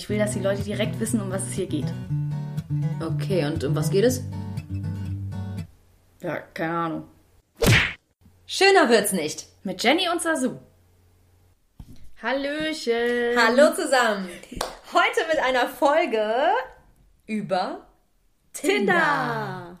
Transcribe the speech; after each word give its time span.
Ich 0.00 0.08
will, 0.08 0.16
dass 0.16 0.32
die 0.32 0.40
Leute 0.40 0.62
direkt 0.62 0.98
wissen, 0.98 1.20
um 1.20 1.30
was 1.30 1.42
es 1.42 1.52
hier 1.52 1.66
geht. 1.66 1.84
Okay, 3.02 3.44
und 3.44 3.62
um 3.64 3.76
was 3.76 3.90
geht 3.90 4.04
es? 4.04 4.22
Ja, 6.22 6.38
keine 6.54 6.74
Ahnung. 6.74 7.08
Schöner 8.46 8.88
wird's 8.88 9.12
nicht. 9.12 9.44
Mit 9.62 9.82
Jenny 9.82 10.08
und 10.08 10.22
Sasu. 10.22 10.58
Hallöchen. 12.22 13.36
Hallo 13.36 13.74
zusammen. 13.74 14.30
Heute 14.90 15.20
mit 15.28 15.38
einer 15.38 15.68
Folge 15.68 16.54
über 17.26 17.86
Tinder. 18.54 19.78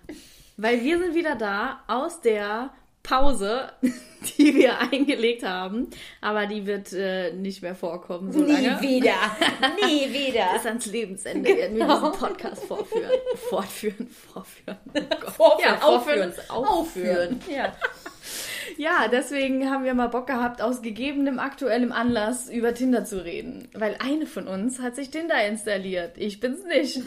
Weil 0.58 0.82
wir 0.82 0.98
sind 0.98 1.14
wieder 1.14 1.34
da 1.34 1.82
aus 1.86 2.20
der 2.20 2.68
Pause, 3.02 3.72
die 4.38 4.54
wir 4.54 4.78
eingelegt 4.78 5.42
haben. 5.42 5.88
Aber 6.20 6.46
die 6.46 6.66
wird 6.66 6.92
äh, 6.92 7.32
nicht 7.32 7.62
mehr 7.62 7.74
vorkommen 7.74 8.32
so 8.32 8.40
lange. 8.40 8.78
Nie 8.80 8.88
wieder. 8.88 9.14
Nie 9.86 10.12
wieder. 10.12 10.52
Bis 10.54 10.66
ans 10.66 10.86
Lebensende 10.86 11.48
werden 11.48 11.76
wir 11.76 11.86
diesen 11.86 12.12
Podcast 12.12 12.64
vorführen. 12.64 13.10
Fortführen, 13.48 14.08
vorführen. 14.08 14.78
Oh. 14.94 15.30
Vorführen, 15.30 15.74
ja, 15.74 15.82
aufführen. 15.82 16.30
ist 16.30 16.50
aufführen. 16.50 17.40
Ja. 17.50 17.74
ja, 18.76 19.08
deswegen 19.08 19.70
haben 19.70 19.84
wir 19.84 19.94
mal 19.94 20.08
Bock 20.08 20.26
gehabt, 20.26 20.60
aus 20.60 20.82
gegebenem 20.82 21.38
aktuellem 21.38 21.92
Anlass 21.92 22.50
über 22.50 22.74
Tinder 22.74 23.04
zu 23.04 23.24
reden. 23.24 23.68
Weil 23.74 23.96
eine 23.98 24.26
von 24.26 24.46
uns 24.46 24.80
hat 24.80 24.96
sich 24.96 25.10
Tinder 25.10 25.44
installiert. 25.46 26.18
Ich 26.18 26.40
bin's 26.40 26.64
nicht. 26.64 27.00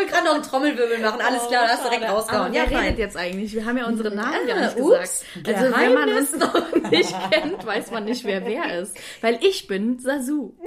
Ich 0.00 0.04
wollte 0.04 0.12
gerade 0.12 0.26
noch 0.26 0.34
einen 0.34 0.42
Trommelwirbel 0.44 0.98
machen. 0.98 1.20
Alles 1.20 1.46
klar, 1.48 1.64
da 1.66 1.72
hast 1.72 1.84
du 1.84 1.88
direkt 1.90 2.08
rausgehauen. 2.08 2.52
wer 2.52 2.62
Ja, 2.64 2.68
redet 2.68 2.78
fein. 2.78 2.98
jetzt 2.98 3.16
eigentlich? 3.16 3.52
Wir 3.52 3.66
haben 3.66 3.76
ja 3.78 3.86
unsere 3.86 4.14
Namen 4.14 4.34
Ah, 4.44 4.46
gar 4.46 4.60
nicht 4.60 4.76
ups, 4.78 5.24
gesagt. 5.42 5.58
Also 5.58 5.76
wenn 5.76 5.94
man 5.94 6.08
uns 6.12 6.36
noch 6.36 6.72
nicht 6.90 7.14
kennt, 7.32 7.66
weiß 7.66 7.90
man 7.90 8.04
nicht, 8.04 8.22
wer 8.24 8.46
wer 8.46 8.78
ist. 8.80 8.96
Weil 9.22 9.38
ich 9.44 9.66
bin 9.66 9.98
Sasu. 9.98 10.52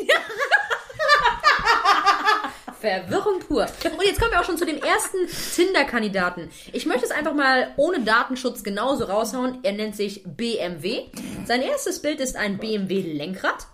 Verwirrung 2.80 3.40
pur. 3.40 3.68
Und 3.84 4.04
jetzt 4.04 4.20
kommen 4.20 4.32
wir 4.32 4.40
auch 4.42 4.44
schon 4.46 4.58
zu 4.58 4.66
dem 4.66 4.82
ersten 4.82 5.18
Tinder-Kandidaten. 5.56 6.50
Ich 6.74 6.86
möchte 6.88 7.06
es 7.06 7.12
einfach 7.12 7.34
mal 7.34 7.72
ohne 7.78 8.00
Datenschutz 8.02 8.64
genauso 8.64 9.06
raushauen. 9.06 9.60
Er 9.64 9.74
nennt 9.74 9.96
sich 9.96 10.24
BMW. 10.26 11.04
Sein 11.46 11.62
erstes 11.62 12.02
Bild 12.02 12.20
ist 12.20 12.36
ein 12.36 12.58
BMW-Lenkrad. 12.58 13.68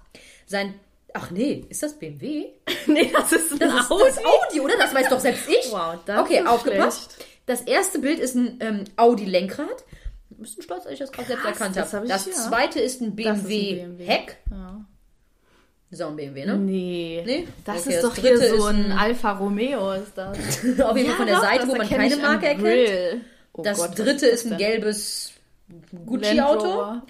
Sein. 0.45 0.77
Ach 1.19 1.31
nee, 1.31 1.65
ist 1.69 1.81
das 1.83 1.97
BMW? 1.97 2.45
nee, 2.87 3.11
das 3.11 3.31
ist 3.31 3.51
ein 3.53 3.59
Das 3.59 3.85
ist 3.85 3.91
Audi. 3.91 4.03
das 4.05 4.17
Audi, 4.19 4.59
oder? 4.61 4.77
Das 4.77 4.93
weiß 4.93 5.09
doch 5.09 5.19
selbst 5.19 5.47
ich. 5.49 5.71
Wow, 5.71 5.95
das 6.05 6.19
okay, 6.19 6.39
ist 6.39 6.47
aufgepasst. 6.47 7.11
schlecht. 7.13 7.29
Das 7.47 7.61
erste 7.61 7.99
Bild 7.99 8.19
ist 8.19 8.35
ein 8.35 8.57
ähm, 8.59 8.83
Audi-Lenkrad. 8.97 9.67
Ein 10.31 10.37
bisschen 10.43 10.61
stolz, 10.63 10.83
dass 10.83 10.93
ich 10.93 10.99
das 10.99 11.11
gerade 11.11 11.27
selbst 11.29 11.45
erkannt 11.45 11.75
das 11.75 11.93
habe. 11.93 11.97
hab 12.09 12.19
ich- 12.19 12.25
Das 12.25 12.25
ja. 12.37 12.49
zweite 12.49 12.79
ist 12.79 13.01
ein 13.01 13.15
Das 13.15 13.43
BMW-Heck. 13.43 14.37
Ja. 14.51 14.85
Ist 15.89 16.01
auch 16.03 16.09
ein 16.09 16.17
BMW, 16.17 16.45
ne? 16.45 16.57
Nee. 16.57 17.23
Nee? 17.25 17.47
Das 17.65 17.79
Okay, 17.79 17.89
ist 17.95 18.03
das 18.03 18.09
doch 18.13 18.21
hier 18.21 18.35
dritte 18.35 18.49
so 18.49 18.55
ist 18.57 18.63
ein 18.65 18.91
ein- 18.91 18.97
Alfa 18.97 19.31
Romeo 19.31 19.93
ist 19.93 20.11
das. 20.15 20.37
Auf 20.83 20.97
jeden 20.97 21.07
Fall 21.09 21.15
von 21.17 21.25
der 21.27 21.39
Seite, 21.39 21.59
das 21.65 21.67
wo 21.69 21.75
man 21.75 21.89
keine 21.89 22.17
Marke 22.17 22.45
erkennt. 22.47 23.21
Oh 23.53 23.61
Das 23.63 23.77
Gott, 23.77 23.97
dritte 23.97 24.29
das 24.29 24.41
ist 24.43 24.51
ein 24.51 24.57
gelbes 24.57 25.31
Gucci-Auto. 26.05 27.01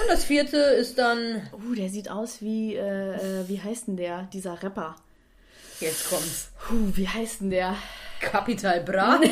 Und 0.00 0.08
das 0.08 0.24
vierte 0.24 0.56
ist 0.56 0.98
dann. 0.98 1.48
Uh, 1.52 1.74
der 1.74 1.88
sieht 1.88 2.10
aus 2.10 2.40
wie, 2.40 2.74
äh, 2.76 3.14
äh, 3.14 3.48
wie 3.48 3.60
heißt 3.60 3.88
denn 3.88 3.96
der, 3.96 4.28
dieser 4.32 4.62
Rapper? 4.62 4.96
Jetzt 5.80 6.08
kommt's. 6.08 6.50
Uh, 6.70 6.90
wie 6.94 7.08
heißt 7.08 7.40
denn 7.40 7.50
der? 7.50 7.76
Capital 8.20 8.80
Bra. 8.80 9.20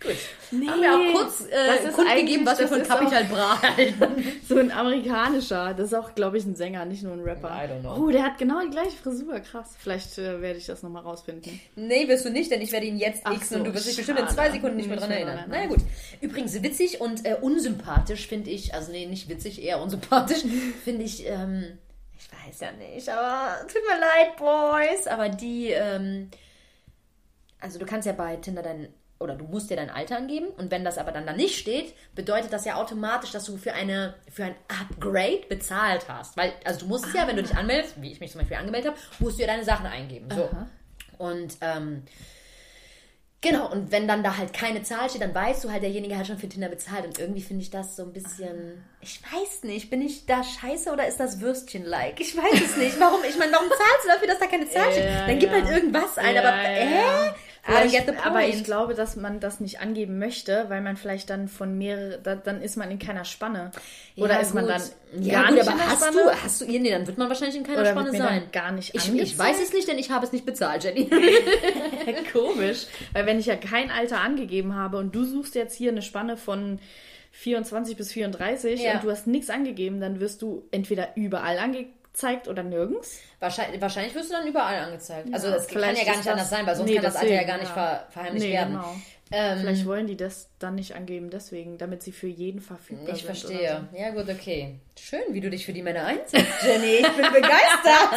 Gut. 0.00 0.16
Nee, 0.52 0.66
Haben 0.66 0.82
wir 0.82 0.94
auch 0.94 1.12
kurz 1.20 1.38
das 1.48 1.84
äh, 1.84 1.88
ist 1.88 1.94
kundgegeben, 1.94 2.44
was 2.44 2.58
wir 2.58 2.68
von 2.68 2.78
das 2.78 2.88
ist 2.88 2.94
Capital 2.94 3.24
Bra 3.24 3.62
halten. 3.62 4.24
So 4.48 4.58
ein 4.58 4.72
amerikanischer. 4.72 5.74
Das 5.74 5.86
ist 5.86 5.94
auch, 5.94 6.14
glaube 6.14 6.38
ich, 6.38 6.44
ein 6.44 6.56
Sänger, 6.56 6.84
nicht 6.84 7.02
nur 7.02 7.12
ein 7.12 7.20
Rapper. 7.20 7.48
I 7.48 7.68
don't 7.68 7.80
know. 7.80 7.96
Oh, 7.96 8.10
der 8.10 8.24
hat 8.24 8.38
genau 8.38 8.60
die 8.60 8.70
gleiche 8.70 8.96
Frisur. 8.96 9.38
Krass. 9.40 9.76
Vielleicht 9.78 10.18
äh, 10.18 10.40
werde 10.40 10.58
ich 10.58 10.66
das 10.66 10.82
nochmal 10.82 11.02
rausfinden. 11.02 11.60
Nee, 11.76 12.08
wirst 12.08 12.24
du 12.24 12.30
nicht, 12.30 12.50
denn 12.50 12.60
ich 12.60 12.72
werde 12.72 12.86
ihn 12.86 12.96
jetzt 12.96 13.22
Ach 13.24 13.38
xen 13.38 13.48
so, 13.48 13.56
und 13.56 13.64
du 13.64 13.74
wirst 13.74 13.86
dich 13.88 13.96
bestimmt 13.96 14.18
in 14.18 14.28
zwei 14.28 14.50
Sekunden 14.50 14.76
nicht 14.76 14.88
mehr 14.88 14.98
dran 14.98 15.10
erinnern. 15.10 15.38
dran 15.38 15.50
Naja, 15.50 15.66
gut. 15.66 15.80
Übrigens, 16.20 16.60
witzig 16.62 17.00
und 17.00 17.24
äh, 17.24 17.36
unsympathisch 17.40 18.26
finde 18.26 18.50
ich, 18.50 18.74
also 18.74 18.90
nee, 18.90 19.06
nicht 19.06 19.28
witzig, 19.28 19.62
eher 19.62 19.80
unsympathisch, 19.80 20.42
finde 20.84 21.04
ich, 21.04 21.26
ähm, 21.26 21.78
ich 22.18 22.28
weiß 22.32 22.60
ja 22.60 22.72
nicht, 22.72 23.08
aber 23.08 23.66
tut 23.66 23.82
mir 23.86 24.00
leid, 24.00 24.36
Boys, 24.36 25.06
aber 25.06 25.28
die, 25.28 25.70
ähm, 25.70 26.30
also 27.60 27.78
du 27.78 27.86
kannst 27.86 28.06
ja 28.06 28.12
bei 28.12 28.36
Tinder 28.36 28.62
dein, 28.62 28.88
oder 29.20 29.34
du 29.34 29.44
musst 29.44 29.70
dir 29.70 29.76
dein 29.76 29.90
Alter 29.90 30.16
angeben 30.16 30.46
und 30.56 30.70
wenn 30.70 30.82
das 30.82 30.96
aber 30.96 31.12
dann 31.12 31.26
da 31.26 31.34
nicht 31.34 31.58
steht, 31.58 31.94
bedeutet 32.14 32.52
das 32.52 32.64
ja 32.64 32.76
automatisch, 32.76 33.30
dass 33.30 33.44
du 33.44 33.58
für 33.58 33.74
eine, 33.74 34.14
für 34.30 34.44
ein 34.44 34.54
Upgrade 34.68 35.42
bezahlt 35.48 36.06
hast. 36.08 36.38
Weil, 36.38 36.54
also 36.64 36.80
du 36.80 36.86
musst 36.86 37.14
ja, 37.14 37.28
wenn 37.28 37.36
du 37.36 37.42
dich 37.42 37.54
anmeldest, 37.54 38.00
wie 38.00 38.10
ich 38.10 38.20
mich 38.20 38.32
zum 38.32 38.40
Beispiel 38.40 38.56
angemeldet 38.56 38.92
habe, 38.92 39.00
musst 39.18 39.36
du 39.36 39.42
ja 39.42 39.46
deine 39.46 39.64
Sachen 39.64 39.86
eingeben. 39.86 40.28
So. 40.34 40.48
Und 41.18 41.58
ähm, 41.60 42.04
genau, 43.42 43.70
und 43.70 43.92
wenn 43.92 44.08
dann 44.08 44.22
da 44.22 44.38
halt 44.38 44.54
keine 44.54 44.82
Zahl 44.84 45.10
steht, 45.10 45.20
dann 45.20 45.34
weißt 45.34 45.64
du 45.64 45.70
halt, 45.70 45.82
derjenige 45.82 46.16
hat 46.16 46.26
schon 46.26 46.38
für 46.38 46.48
Tinder 46.48 46.70
bezahlt. 46.70 47.04
Und 47.04 47.18
irgendwie 47.18 47.42
finde 47.42 47.62
ich 47.62 47.68
das 47.68 47.96
so 47.96 48.04
ein 48.04 48.14
bisschen. 48.14 48.82
Ich 49.02 49.20
weiß 49.22 49.64
nicht, 49.64 49.90
bin 49.90 50.00
ich 50.00 50.24
da 50.24 50.42
scheiße 50.42 50.90
oder 50.90 51.06
ist 51.06 51.20
das 51.20 51.42
Würstchen-like? 51.42 52.18
Ich 52.20 52.34
weiß 52.34 52.58
es 52.58 52.76
nicht. 52.78 52.98
Warum? 52.98 53.20
Ich 53.28 53.36
meine, 53.36 53.52
warum 53.52 53.68
zahlst 53.68 54.04
du 54.04 54.08
dafür, 54.08 54.28
dass 54.28 54.38
da 54.38 54.46
keine 54.46 54.66
Zahl 54.66 54.90
steht? 54.92 55.04
Dann 55.04 55.38
gib 55.38 55.50
ja. 55.50 55.56
halt 55.56 55.68
irgendwas 55.68 56.16
ein, 56.16 56.34
Ja, 56.34 56.40
aber 56.40 56.56
ja. 56.56 56.68
hä? 56.68 57.34
Point. 57.62 58.26
aber 58.26 58.46
ich 58.46 58.64
glaube, 58.64 58.94
dass 58.94 59.16
man 59.16 59.38
das 59.40 59.60
nicht 59.60 59.80
angeben 59.80 60.18
möchte, 60.18 60.64
weil 60.68 60.80
man 60.80 60.96
vielleicht 60.96 61.28
dann 61.30 61.48
von 61.48 61.76
mehrere, 61.76 62.18
da, 62.22 62.34
dann 62.34 62.62
ist 62.62 62.76
man 62.76 62.90
in 62.90 62.98
keiner 62.98 63.24
Spanne. 63.24 63.70
Oder 64.16 64.34
Ja, 64.34 64.40
ist 64.40 64.54
man 64.54 64.64
gut. 64.66 64.72
dann 64.74 65.22
ja, 65.22 65.32
gar 65.42 65.46
gut, 65.48 65.54
nicht 65.56 65.62
aber 65.68 65.72
in 65.72 65.78
der 65.78 65.86
hast 65.90 66.02
Spanne? 66.02 66.22
du, 66.24 66.42
hast 66.42 66.60
du, 66.60 66.64
nee, 66.66 66.90
dann 66.90 67.06
wird 67.06 67.18
man 67.18 67.28
wahrscheinlich 67.28 67.56
in 67.56 67.64
keiner 67.64 67.80
Oder 67.80 67.90
Spanne 67.90 68.12
sein. 68.16 68.42
gar 68.52 68.72
nicht 68.72 68.94
ich, 68.94 69.14
ich 69.14 69.38
weiß 69.38 69.60
es 69.62 69.72
nicht, 69.72 69.86
denn 69.88 69.98
ich 69.98 70.10
habe 70.10 70.24
es 70.24 70.32
nicht 70.32 70.46
bezahlt, 70.46 70.84
Jenny. 70.84 71.08
Komisch, 72.32 72.86
weil 73.12 73.26
wenn 73.26 73.38
ich 73.38 73.46
ja 73.46 73.56
kein 73.56 73.90
Alter 73.90 74.20
angegeben 74.20 74.74
habe 74.74 74.98
und 74.98 75.14
du 75.14 75.24
suchst 75.24 75.54
jetzt 75.54 75.76
hier 75.76 75.90
eine 75.90 76.02
Spanne 76.02 76.36
von 76.36 76.78
24 77.32 77.96
bis 77.96 78.12
34 78.12 78.80
Ja. 78.82 78.94
und 78.94 79.04
du 79.04 79.10
hast 79.10 79.26
nichts 79.26 79.50
angegeben, 79.50 80.00
dann 80.00 80.18
wirst 80.20 80.42
du 80.42 80.64
entweder 80.70 81.10
überall 81.16 81.58
angezeigt 82.12 82.48
oder 82.48 82.62
nirgends. 82.62 83.20
Wahrscheinlich, 83.38 83.80
wahrscheinlich 83.80 84.14
wirst 84.14 84.30
du 84.30 84.34
dann 84.34 84.46
überall 84.46 84.78
angezeigt. 84.80 85.28
also 85.32 85.50
das 85.50 85.66
kann 85.68 85.80
ja 85.82 85.88
gar 85.88 85.94
nicht 85.96 86.18
das- 86.20 86.26
anders 86.28 86.50
sein, 86.50 86.66
weil 86.66 86.76
sonst 86.76 86.88
Nee, 86.88 86.96
kann 86.96 87.04
das 87.04 87.16
Alter 87.16 87.28
ja 87.28 87.32
deswegen, 87.40 87.48
gar 87.50 87.58
nicht 87.58 87.68
ja. 87.68 87.74
ver, 87.74 88.06
verheimlicht 88.10 88.46
Nee, 88.46 88.52
werden. 88.52 88.72
genau. 88.74 88.94
Ähm, 89.32 89.58
Vielleicht 89.60 89.86
wollen 89.86 90.06
die 90.08 90.16
das 90.16 90.48
dann 90.58 90.74
nicht 90.74 90.96
angeben, 90.96 91.30
deswegen, 91.30 91.78
damit 91.78 92.02
sie 92.02 92.10
für 92.10 92.26
jeden 92.26 92.60
verfügbar 92.60 93.14
ich 93.14 93.22
sind. 93.22 93.26
verstehe. 93.26 93.86
Ja, 93.96 94.10
gut, 94.10 94.28
okay. 94.28 94.80
Schön, 94.98 95.22
wie 95.30 95.40
du 95.40 95.50
dich 95.50 95.64
für 95.64 95.72
die 95.72 95.82
Männer 95.82 96.04
einsetzt, 96.04 96.48
Jenny. 96.64 96.96
Ich 96.96 97.08
bin 97.08 97.26
begeistert. 97.32 98.10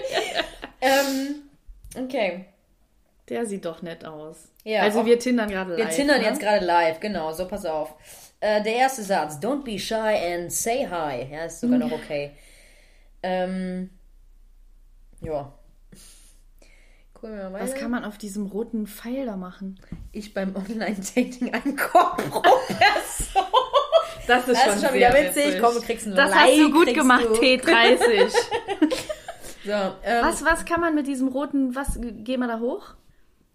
ähm, 0.80 1.42
okay. 1.96 2.46
Der 3.28 3.46
sieht 3.46 3.64
doch 3.64 3.82
nett 3.82 4.04
aus. 4.04 4.48
Ja, 4.64 4.82
also 4.82 5.00
auch- 5.00 5.06
wir 5.06 5.18
tindern 5.18 5.48
gerade 5.48 5.76
Wir 5.76 5.84
live. 5.84 5.94
tindern 5.94 6.20
ne? 6.20 6.26
jetzt 6.26 6.40
gerade 6.40 6.64
live, 6.64 6.98
genau, 7.00 7.32
so 7.32 7.46
pass 7.46 7.64
auf. 7.64 7.94
Äh, 8.40 8.62
der 8.62 8.74
erste 8.74 9.02
Satz, 9.02 9.36
don't 9.36 9.62
be 9.64 9.78
shy 9.78 9.94
and 9.94 10.52
say 10.52 10.86
hi. 10.90 11.26
Ja, 11.32 11.44
ist 11.44 11.60
sogar 11.60 11.78
noch 11.78 11.90
okay. 11.92 12.32
Ähm, 13.26 13.90
ja. 15.20 15.52
Wir 17.22 17.50
Was 17.52 17.74
kann 17.74 17.90
man 17.90 18.04
auf 18.04 18.18
diesem 18.18 18.46
roten 18.46 18.86
Pfeil 18.86 19.26
da 19.26 19.36
machen? 19.36 19.80
ich 20.12 20.32
beim 20.32 20.54
Online-Dating 20.54 21.52
ein 21.52 21.76
Korb 21.76 22.18
pro 22.30 22.40
Person. 22.68 23.42
Das 24.28 24.46
ist, 24.46 24.60
Das 24.64 24.76
ist 24.76 24.84
schon 24.84 24.94
wieder 24.94 25.12
sehr 25.12 25.28
witzig. 25.28 25.60
Komm, 25.60 25.80
kriegst 25.82 26.06
ein 26.06 26.14
Das 26.14 26.30
Like, 26.30 26.40
hast 26.40 26.58
du 26.58 26.70
gut 26.70 26.94
gemacht, 26.94 27.24
du. 27.24 27.34
T30. 27.34 28.30
So, 29.64 29.72
ähm, 29.72 30.24
was, 30.24 30.44
was 30.44 30.64
kann 30.64 30.80
man 30.80 30.94
mit 30.94 31.06
diesem 31.08 31.28
roten, 31.28 31.74
was, 31.74 31.98
geh 32.00 32.36
mal 32.36 32.46
da 32.48 32.60
hoch? 32.60 32.94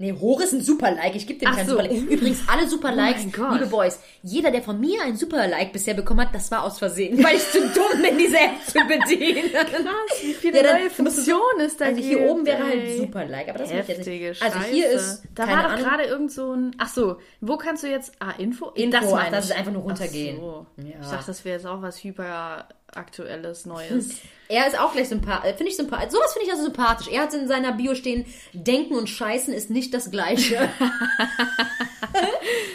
Nee, 0.02 0.14
hoch 0.20 0.42
ist 0.42 0.52
ein 0.52 0.62
Super-Like. 0.62 1.16
Ich 1.16 1.28
gebe 1.28 1.40
dem 1.40 1.50
Ach 1.50 1.56
keinen 1.56 1.68
so. 1.68 1.74
Super-Like. 1.78 2.10
Übrigens, 2.10 2.40
alle 2.48 2.68
Super-Likes, 2.68 3.32
Gott. 3.32 3.54
liebe 3.54 3.68
Boys, 3.68 4.00
jeder, 4.24 4.50
der 4.50 4.64
von 4.64 4.80
mir 4.80 5.04
ein 5.04 5.16
Super-Like 5.16 5.72
bisher 5.72 5.94
bekommen 5.94 6.22
hat, 6.22 6.34
das 6.34 6.50
war 6.50 6.64
aus 6.64 6.80
Versehen, 6.80 7.18
weil 7.24 7.36
ich 7.36 7.48
zu 7.52 7.60
dumm 7.60 8.02
bin, 8.02 8.18
diese 8.18 8.38
App 8.38 8.66
zu 8.66 8.80
bedienen. 8.80 9.52
Krass, 9.52 10.24
wie 10.24 10.34
viele 10.34 10.64
Ja, 10.64 10.74
neue 10.74 10.90
Funktionen 10.90 11.60
es 11.60 11.78
da 11.78 11.86
Also 11.86 12.02
hier 12.02 12.20
oben 12.22 12.48
wäre 12.48 12.64
halt 12.64 12.84
ey. 12.84 12.98
Super-Like, 12.98 13.50
aber 13.50 13.60
das 13.60 13.70
mache 13.70 13.82
ich 13.82 13.88
jetzt 13.90 14.08
nicht. 14.08 14.42
Also 14.42 14.60
hier 14.62 14.90
ist, 14.90 15.22
Da 15.36 15.48
war 15.48 15.70
doch 15.70 15.78
gerade 15.78 16.06
irgend 16.06 16.32
so 16.32 16.52
ein. 16.52 16.76
Ach 16.80 16.90
so, 16.90 17.18
wo 17.40 17.58
kannst 17.58 17.84
du 17.84 17.88
jetzt. 17.88 18.14
Ah, 18.18 18.32
Info? 18.40 18.70
Info, 18.70 18.98
ach, 18.98 19.12
meine 19.12 19.36
das 19.36 19.46
ist 19.46 19.56
einfach 19.56 19.72
nur 19.72 19.84
runtergehen. 19.84 20.38
Ach 20.40 20.42
so. 20.42 20.66
Ja. 20.78 21.00
Ich 21.00 21.08
dachte, 21.10 21.28
das 21.28 21.46
wäre 21.46 21.58
jetzt 21.58 21.68
auch 21.68 21.84
was 21.84 22.04
hyper 22.04 22.68
aktuelles, 22.96 23.66
Neues. 23.68 24.16
Er 24.48 24.68
ist 24.68 24.78
auch 24.80 24.92
gleich 24.92 25.08
sympathisch. 25.08 25.54
Finde 25.56 25.70
ich 25.72 25.78
sympathisch. 25.78 26.12
Sowas 26.12 26.34
finde 26.34 26.48
ich 26.48 26.52
also 26.52 26.64
sympathisch. 26.66 27.08
Er 27.08 27.22
hat 27.22 27.34
in 27.34 27.48
seiner 27.48 27.72
Bio 27.72 27.96
stehen, 27.96 28.26
Denken 28.54 28.96
und 28.96 29.08
Scheißen 29.10 29.54
ist 29.54 29.70
nicht 29.70 29.94
das 29.94 30.12
Gleiche. 30.12 30.58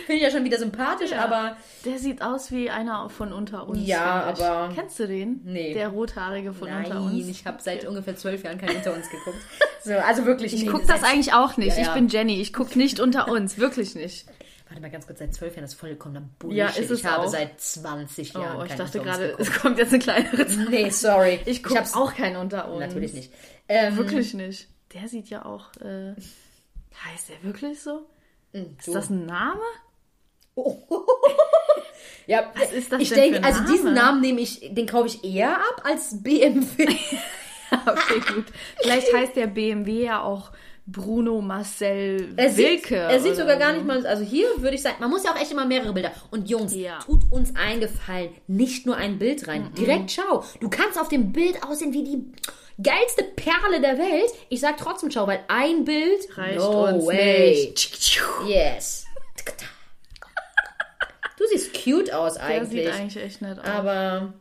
finde 0.07 0.15
ich 0.17 0.23
ja 0.23 0.31
schon 0.31 0.45
wieder 0.45 0.59
sympathisch, 0.59 1.13
aber 1.13 1.57
Der 1.85 1.99
sieht 1.99 2.23
aus 2.23 2.51
wie 2.51 2.71
einer 2.71 3.11
von 3.11 3.33
unter 3.33 3.69
uns. 3.69 3.87
Ja, 3.87 4.33
ich. 4.35 4.43
aber- 4.43 4.73
Kennst 4.75 4.99
du 4.99 5.07
den? 5.07 5.41
Nee. 5.45 5.75
Der 5.75 5.89
rothaarige 5.89 6.53
von 6.55 6.69
unter 6.69 6.95
nein, 6.95 7.03
uns. 7.21 7.29
ich 7.29 7.45
habe 7.47 7.59
seit 7.63 7.85
ungefähr 7.87 8.17
zwölf 8.17 8.43
Jahren 8.45 8.59
kein 8.59 8.75
Unter 8.77 8.95
uns 8.95 9.11
geguckt. 9.11 9.37
So, 9.85 9.93
also 9.93 10.25
wirklich 10.25 10.55
Ich 10.55 10.63
nee, 10.63 10.69
gucke 10.69 10.87
das 10.87 11.03
eigentlich 11.03 11.33
auch 11.35 11.57
nicht. 11.57 11.75
Ja, 11.77 11.81
Ich 11.83 11.87
ja. 11.89 11.95
bin 11.95 12.09
Jenny. 12.09 12.41
Ich 12.41 12.53
gucke 12.53 12.79
nicht 12.79 13.01
unter 13.01 13.29
uns. 13.29 13.59
Wirklich 13.59 13.95
nicht. 13.95 14.27
Warte 14.69 14.83
mal 14.83 14.91
ganz 14.91 15.07
kurz, 15.07 15.21
seit 15.21 15.33
zwölf 15.33 15.55
Jahren 15.55 15.63
das 15.65 15.75
ist 15.75 15.81
vollkommener 15.81 16.29
Bullshit. 16.39 16.59
Ja, 16.59 16.69
ist 16.69 16.91
es 16.91 17.01
ich 17.01 17.05
habe 17.07 17.25
auch. 17.25 17.29
seit 17.29 17.61
20 17.61 18.33
Jahren 18.35 18.61
Oh, 18.61 18.65
ich 18.65 18.75
dachte 18.75 18.99
gerade, 19.01 19.29
geguckt. 19.29 19.41
es 19.49 19.53
kommt 19.53 19.79
jetzt 19.79 19.93
eine 19.93 20.03
kleinere 20.03 20.47
Zahl. 20.47 20.69
Nee, 20.71 20.91
sorry. 20.91 21.41
Ich 21.47 21.63
gucke 21.63 21.79
hab's 21.79 21.95
auch 21.95 22.13
keinen 22.15 22.37
unter 22.37 22.69
uns. 22.71 22.81
Natürlich 22.81 23.13
nicht. 23.13 23.33
Ähm, 23.69 23.97
Wirklich 23.97 24.35
nicht. 24.35 24.69
Der 24.93 25.07
sieht 25.09 25.29
ja 25.31 25.45
auch. 25.45 25.71
Äh, 25.81 26.15
heißt 27.05 27.29
der 27.29 27.43
wirklich 27.43 27.81
so? 27.81 28.07
Hm, 28.53 28.77
Ist 28.79 28.95
das 28.95 29.11
ein 29.11 29.27
Name? 29.27 29.61
Ja, 32.27 32.51
Was 32.57 32.73
ist 32.73 32.91
das 32.91 33.01
ich 33.01 33.11
denn 33.11 33.33
denke, 33.35 33.45
also 33.45 33.63
diesen 33.65 33.95
Name? 33.95 34.01
Namen 34.07 34.21
nehme 34.21 34.41
ich, 34.41 34.61
den 34.75 34.87
kaufe 34.87 35.07
ich 35.07 35.23
eher 35.23 35.57
ab 35.59 35.83
als 35.85 36.23
BMW. 36.23 36.89
Okay, 37.85 38.21
gut. 38.35 38.47
Vielleicht 38.81 39.13
heißt 39.13 39.35
der 39.37 39.49
BMW 39.49 40.05
ja 40.05 40.23
auch 40.23 40.53
Bruno 40.89 41.41
Marcel 41.41 42.33
Er 42.37 42.49
sieht, 42.51 42.65
Wilke. 42.91 42.97
er 42.97 43.19
sieht 43.21 43.35
sogar 43.37 43.57
gar 43.57 43.73
nicht 43.73 43.85
mal, 43.85 44.07
also 44.07 44.23
hier 44.23 44.47
würde 44.59 44.77
ich 44.77 44.83
sagen, 44.83 44.97
man 45.01 45.11
muss 45.11 45.25
ja 45.25 45.33
auch 45.33 45.41
echt 45.41 45.51
immer 45.51 45.65
mehrere 45.67 45.93
Bilder. 45.93 46.13
Und 46.31 46.49
Jungs, 46.49 46.75
Ja. 46.75 47.01
tut 47.01 47.23
uns 47.33 47.55
einen 47.57 47.81
Gefallen, 47.81 48.31
nicht 48.47 48.87
nur 48.87 48.97
ein 48.97 49.19
Bild 49.19 49.49
rein. 49.49 49.73
Direkt 49.77 50.13
schau. 50.13 50.45
Du 50.61 50.69
kannst 50.71 50.99
auf 51.01 51.09
dem 51.09 51.33
Bild 51.33 51.63
aussehen 51.65 51.93
wie 51.93 52.05
die 52.05 52.25
geilste 52.81 53.25
Perle 53.25 53.81
der 53.81 53.99
Welt. 53.99 54.31
Ich 54.49 54.61
sag 54.61 54.77
trotzdem 54.77 55.11
schau, 55.11 55.27
weil 55.27 55.41
ein 55.49 55.85
Bild 55.85 56.29
Reicht 56.39 56.59
no 56.59 56.87
uns 56.87 57.05
way. 57.07 57.69
nicht. 57.71 58.21
Yes. 58.47 59.07
Du 61.39 61.45
siehst 61.51 61.73
cute 61.75 62.13
aus 62.13 62.35
Der 62.35 62.45
eigentlich. 62.45 62.85
sieht 62.87 62.95
eigentlich 62.95 63.23
echt 63.25 63.43
nett 63.43 63.59
aus. 63.59 63.67
aber 63.67 64.33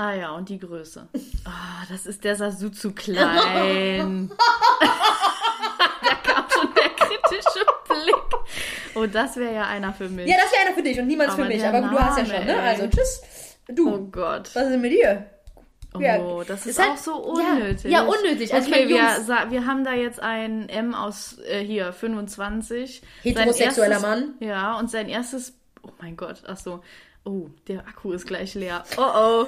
Ah 0.00 0.14
ja, 0.14 0.30
und 0.30 0.48
die 0.48 0.58
Größe. 0.58 1.08
Ah, 1.44 1.84
das 1.90 2.06
ist 2.06 2.22
der 2.24 2.36
sah 2.36 2.50
so 2.50 2.68
zu 2.68 2.92
klein. 2.92 4.30
da 4.80 6.14
kam 6.22 6.44
schon 6.50 6.68
der 6.74 6.90
kritische 6.90 7.64
Blick. 7.88 8.94
Oh, 8.94 9.06
das 9.06 9.36
wäre 9.36 9.54
ja 9.54 9.66
einer 9.66 9.92
für 9.92 10.08
mich. 10.08 10.28
ja, 10.28 10.36
das 10.40 10.52
wäre 10.52 10.66
einer 10.66 10.74
für 10.74 10.82
dich 10.82 10.98
und 11.00 11.06
niemals 11.06 11.32
Aber 11.32 11.42
für 11.44 11.48
mich. 11.48 11.64
Aber 11.64 11.80
du 11.80 11.98
hast 11.98 12.18
ja 12.18 12.24
Name, 12.24 12.36
schon, 12.36 12.46
ne? 12.46 12.60
Also 12.62 12.86
tschüss. 12.88 13.22
Du. 13.68 13.94
Oh 13.94 13.98
Gott. 14.10 14.50
Was 14.54 14.64
ist 14.64 14.70
denn 14.72 14.80
mit 14.80 14.92
dir? 14.92 15.26
Oh, 15.94 16.00
Ja, 16.00 16.18
das 16.44 16.60
ist 16.60 16.66
ist 16.66 16.78
halt- 16.78 16.90
auch 16.92 16.96
so 16.96 17.40
ja, 17.40 17.52
unnötig. 17.54 17.90
ja, 17.90 18.02
unnötig. 18.02 18.54
Also, 18.54 18.70
okay, 18.70 18.88
wir, 18.88 19.50
wir 19.50 19.66
haben 19.66 19.82
da 19.84 19.92
jetzt 19.94 20.20
ein 20.20 20.68
M 20.68 20.94
aus 20.94 21.38
äh, 21.48 21.64
hier 21.64 21.92
25. 21.92 23.00
Sein 23.00 23.08
Heterosexueller 23.22 23.92
erstes- 23.94 24.08
Mann. 24.08 24.34
Ja, 24.40 24.78
und 24.78 24.90
sein 24.90 25.08
erstes. 25.08 25.54
Oh 25.82 25.90
mein 26.00 26.16
Gott, 26.16 26.42
ach 26.46 26.56
so. 26.58 26.82
Oh, 27.24 27.48
der 27.68 27.80
Akku 27.80 28.12
ist 28.12 28.26
gleich 28.26 28.54
leer. 28.54 28.84
Oh 28.96 29.02
oh. 29.02 29.46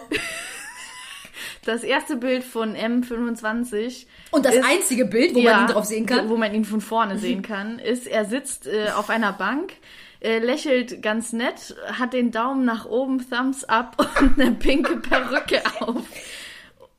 Das 1.65 1.85
erste 1.85 2.17
Bild 2.17 2.45
von 2.45 2.75
M25 2.77 4.07
Und 4.33 4.45
das 4.45 4.55
ist- 4.57 4.65
einzige 4.65 5.05
Bild, 5.07 5.35
wo 5.35 5.39
ja, 5.39 5.53
man 5.57 5.61
ihn 5.69 5.73
drauf 5.73 5.85
sehen 5.85 6.07
kann. 6.07 6.29
Wo 6.29 6.37
man 6.37 6.53
ihn 6.55 6.65
von 6.65 6.81
vorne 6.81 7.19
sehen 7.19 7.43
kann, 7.43 7.79
ist, 7.79 8.07
er 8.07 8.25
sitzt 8.25 8.67
äh, 8.67 8.91
auf 8.95 9.11
einer 9.11 9.33
Bank, 9.33 9.73
äh, 10.21 10.39
lächelt 10.39 11.03
ganz 11.03 11.33
nett, 11.33 11.75
hat 11.87 12.13
den 12.13 12.31
Daumen 12.33 12.65
nach 12.65 12.85
oben, 12.85 13.25
Thumbs 13.29 13.65
up 13.65 13.97
und 14.21 14.41
eine 14.41 14.53
pinke 14.53 14.97
Perücke 14.97 15.63
auf. 15.81 16.03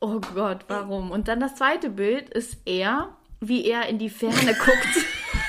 Oh 0.00 0.20
Gott, 0.34 0.64
warum? 0.68 1.10
Und 1.10 1.28
dann 1.28 1.40
das 1.40 1.54
zweite 1.56 1.88
Bild 1.90 2.30
ist 2.30 2.56
er, 2.64 3.14
wie 3.40 3.66
er 3.66 3.86
in 3.88 3.98
die 3.98 4.10
Ferne 4.10 4.54
guckt. 4.54 5.04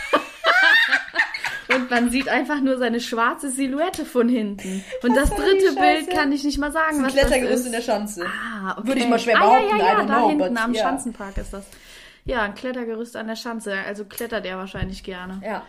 Und 1.85 1.91
man 1.91 2.09
sieht 2.11 2.27
einfach 2.29 2.61
nur 2.61 2.77
seine 2.77 2.99
schwarze 2.99 3.49
Silhouette 3.49 4.05
von 4.05 4.27
hinten. 4.29 4.83
Und 5.03 5.15
das 5.15 5.29
die 5.29 5.35
dritte. 5.35 5.75
Bild 5.79 6.09
kann 6.09 6.31
ich 6.31 6.43
nicht 6.43 6.57
mal 6.57 6.71
sagen, 6.71 7.03
was 7.03 7.13
das 7.13 7.25
Klettergerüst 7.27 7.59
ist. 7.61 7.65
in 7.67 7.71
der 7.71 7.81
Schanze. 7.81 8.25
Ah, 8.25 8.75
okay. 8.77 8.87
Würde 8.87 9.01
ich 9.01 9.07
mal 9.07 9.19
schwer 9.19 9.37
ah, 9.37 9.45
behaupten, 9.45 9.69
Ja, 9.69 9.77
ja, 9.77 9.85
ja, 9.85 9.99
don't 9.99 10.07
da 10.07 10.17
know, 10.19 10.29
hinten 10.29 10.57
am 10.57 10.73
ja. 10.73 10.81
Schanzenpark 10.83 11.37
ist 11.37 11.53
das. 11.53 11.65
Ja, 12.27 12.41
ein 12.41 12.55
Klettergerüst 12.55 13.15
an 13.17 13.27
der 13.27 13.35
Schanze. 13.35 13.75
Also 13.87 14.05
klettert 14.05 14.45
er 14.47 14.57
wahrscheinlich 14.57 15.03
gerne. 15.03 15.41
Ja. 15.45 15.63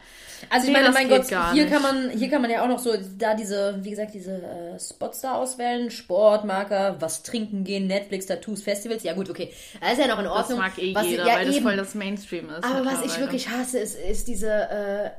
Also 0.50 0.66
ich 0.66 0.72
Nee, 0.72 0.72
meine, 0.74 0.86
das 0.86 0.94
mein 0.94 1.08
Gott, 1.08 1.26
hier 1.52 1.64
nicht. 1.64 1.72
kann 1.72 1.82
man, 1.82 2.10
hier 2.10 2.28
kann 2.30 2.42
man 2.42 2.50
ja 2.50 2.62
auch 2.62 2.69
noch 2.69 2.78
so 2.78 2.92
da 3.19 3.34
diese, 3.34 3.78
wie 3.82 3.90
gesagt, 3.90 4.12
diese 4.14 4.32
äh, 4.42 4.78
Spots 4.80 5.22
da 5.22 5.34
auswählen, 5.34 5.90
Sportmarker, 5.90 6.96
was 7.00 7.22
trinken 7.22 7.64
gehen, 7.64 7.86
Netflix, 7.86 8.26
Tattoos, 8.26 8.62
Festivals. 8.62 9.02
Ja 9.02 9.14
gut, 9.14 9.30
okay, 9.30 9.50
das 9.80 9.92
ist 9.92 9.98
ja 10.00 10.06
noch 10.08 10.19
in 10.19 10.24
Das 10.24 10.32
Ordnung. 10.34 10.58
mag 10.58 10.78
eh 10.78 10.94
was, 10.94 11.06
jeder, 11.06 11.26
ja, 11.26 11.34
weil 11.36 11.46
das 11.46 11.56
eben. 11.56 11.64
voll 11.64 11.76
das 11.76 11.94
Mainstream 11.94 12.48
ist. 12.50 12.64
Aber 12.64 12.84
was 12.84 13.02
ich 13.04 13.19
wirklich 13.19 13.48
hasse, 13.48 13.78
ist, 13.78 13.98
ist 13.98 14.28
diese, 14.28 14.50
äh, 14.50 15.10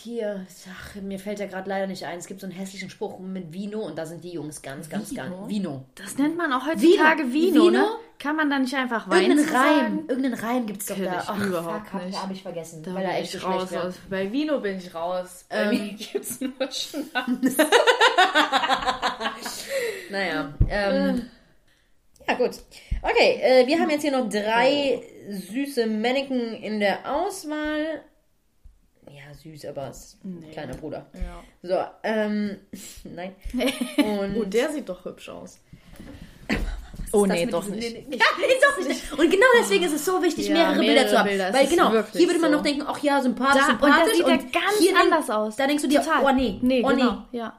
hier, 0.00 0.46
ach, 0.70 0.94
mir 1.02 1.18
fällt 1.18 1.40
ja 1.40 1.46
gerade 1.46 1.68
leider 1.68 1.86
nicht 1.86 2.04
ein. 2.04 2.18
Es 2.18 2.26
gibt 2.26 2.40
so 2.40 2.46
einen 2.46 2.54
hässlichen 2.54 2.90
Spruch 2.90 3.18
mit 3.18 3.52
Vino 3.52 3.80
und 3.80 3.96
da 3.98 4.06
sind 4.06 4.22
die 4.24 4.30
Jungs 4.32 4.62
ganz, 4.62 4.88
ganz, 4.88 5.10
Vino? 5.10 5.22
ganz. 5.22 5.48
Vino. 5.48 5.84
Das 5.94 6.16
nennt 6.18 6.36
man 6.36 6.52
auch 6.52 6.66
heutzutage 6.66 7.32
Vino. 7.32 7.54
Vino, 7.54 7.70
ne? 7.70 7.78
Vino? 7.78 7.86
Kann 8.18 8.36
man 8.36 8.48
da 8.50 8.58
nicht 8.60 8.74
einfach 8.74 9.10
Wein 9.10 9.30
Irgendeinen 9.32 9.56
Reim, 9.56 9.98
irgendeinen 10.06 10.34
Reim 10.34 10.66
gibt 10.66 10.80
es 10.82 10.86
doch 10.86 10.96
da. 10.96 11.24
Ach, 11.26 11.44
überhaupt 11.44 11.86
fuck, 11.88 11.92
hab- 11.94 12.06
nicht. 12.06 12.22
habe 12.22 12.32
ich 12.32 12.42
vergessen, 12.42 12.82
Da 12.84 12.94
weil 12.94 13.02
er 13.02 13.08
bin 13.08 13.16
echt 13.18 13.34
ich 13.34 13.40
so 13.40 13.46
raus. 13.48 13.68
schlecht. 13.68 13.84
Aus. 13.84 13.94
Bei 14.08 14.30
Vino 14.30 14.60
bin 14.60 14.78
ich 14.78 14.94
raus. 14.94 15.44
Bei 15.48 15.56
Ähm. 15.56 15.68
mir 15.70 15.92
gibt's 15.94 16.40
nur 16.40 16.52
Schnaps. 16.70 17.56
Naja, 20.10 20.52
ähm, 20.68 21.30
ja 22.28 22.34
gut. 22.34 22.50
Okay, 23.02 23.40
äh, 23.42 23.66
wir 23.66 23.80
haben 23.80 23.90
jetzt 23.90 24.02
hier 24.02 24.12
noch 24.12 24.28
drei 24.28 25.02
süße 25.30 25.86
Mannequin 25.86 26.54
in 26.54 26.80
der 26.80 27.10
Auswahl. 27.10 28.02
Ja, 29.10 29.34
süß, 29.34 29.66
aber 29.66 29.88
es 29.90 29.98
ist 30.14 30.24
ein 30.24 30.50
kleiner 30.52 30.74
Bruder. 30.74 31.06
Ja. 31.14 31.42
So, 31.62 31.84
ähm, 32.02 32.56
nein. 33.04 33.34
Und 33.96 34.36
Oh, 34.36 34.44
der 34.44 34.70
sieht 34.70 34.88
doch 34.88 35.04
hübsch 35.04 35.28
aus. 35.28 35.58
Oh 37.14 37.26
nee, 37.26 37.44
doch 37.44 37.66
nicht. 37.66 37.82
Ja, 37.94 38.00
nee, 38.38 38.54
doch 38.60 38.88
nicht. 38.88 39.12
Und 39.12 39.30
genau 39.30 39.46
deswegen 39.60 39.84
ist 39.84 39.92
es 39.92 40.04
so 40.04 40.22
wichtig, 40.22 40.48
Ja, 40.48 40.54
mehrere, 40.54 40.78
Bilder 40.78 40.92
mehrere 40.94 41.08
zu 41.10 41.18
haben. 41.18 41.28
Bilder, 41.28 41.52
Weil 41.52 41.66
genau, 41.66 41.90
hier 41.90 42.26
würde 42.26 42.38
man 42.38 42.50
so. 42.50 42.56
noch 42.56 42.62
denken, 42.62 42.84
ach 42.86 42.98
ja, 43.02 43.20
sympathisch, 43.20 43.62
Da, 43.66 43.72
und 43.72 43.82
da 43.82 43.86
sympathisch. 43.88 44.16
sieht 44.16 44.26
er 44.26 44.36
ganz 44.38 44.78
denk- 44.80 44.98
anders 44.98 45.30
aus. 45.30 45.56
Da 45.56 45.66
denkst 45.66 45.82
du 45.82 45.88
dir, 45.90 46.00
Total. 46.02 46.24
oh 46.24 46.30
nee, 46.34 46.58
nee, 46.62 46.82
oh 46.84 46.88
genau, 46.88 47.24
ja. 47.32 47.52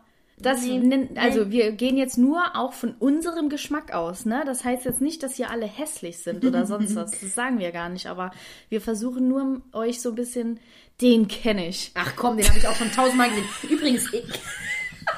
Das 0.43 0.61
Nee, 0.63 0.77
nennt- 0.79 1.17
also 1.17 1.45
nee. 1.45 1.51
wir 1.51 1.71
gehen 1.71 1.97
jetzt 1.97 2.17
nur 2.17 2.41
auch 2.55 2.73
von 2.73 2.93
unserem 2.99 3.49
Geschmack 3.49 3.93
aus, 3.93 4.25
ne? 4.25 4.43
Das 4.45 4.63
heißt 4.63 4.85
jetzt 4.85 5.01
nicht, 5.01 5.23
dass 5.23 5.35
hier 5.35 5.49
alle 5.49 5.65
hässlich 5.65 6.17
sind 6.19 6.45
oder 6.45 6.65
sonst 6.67 6.95
was. 6.95 7.11
Das 7.19 7.33
sagen 7.33 7.57
wir 7.59 7.71
gar 7.71 7.89
nicht, 7.89 8.05
aber 8.07 8.31
wir 8.69 8.81
versuchen 8.81 9.27
nur 9.27 9.61
euch 9.73 10.01
so 10.01 10.09
ein 10.09 10.15
bisschen, 10.15 10.59
den 11.01 11.27
kenne 11.27 11.67
ich. 11.67 11.91
Ach 11.95 12.13
komm, 12.15 12.37
den 12.37 12.47
habe 12.47 12.59
ich 12.59 12.67
auch 12.67 12.75
schon 12.75 12.91
tausendmal 12.91 13.29
gesehen. 13.29 13.45
Übrigens, 13.69 14.13
ich, 14.13 14.23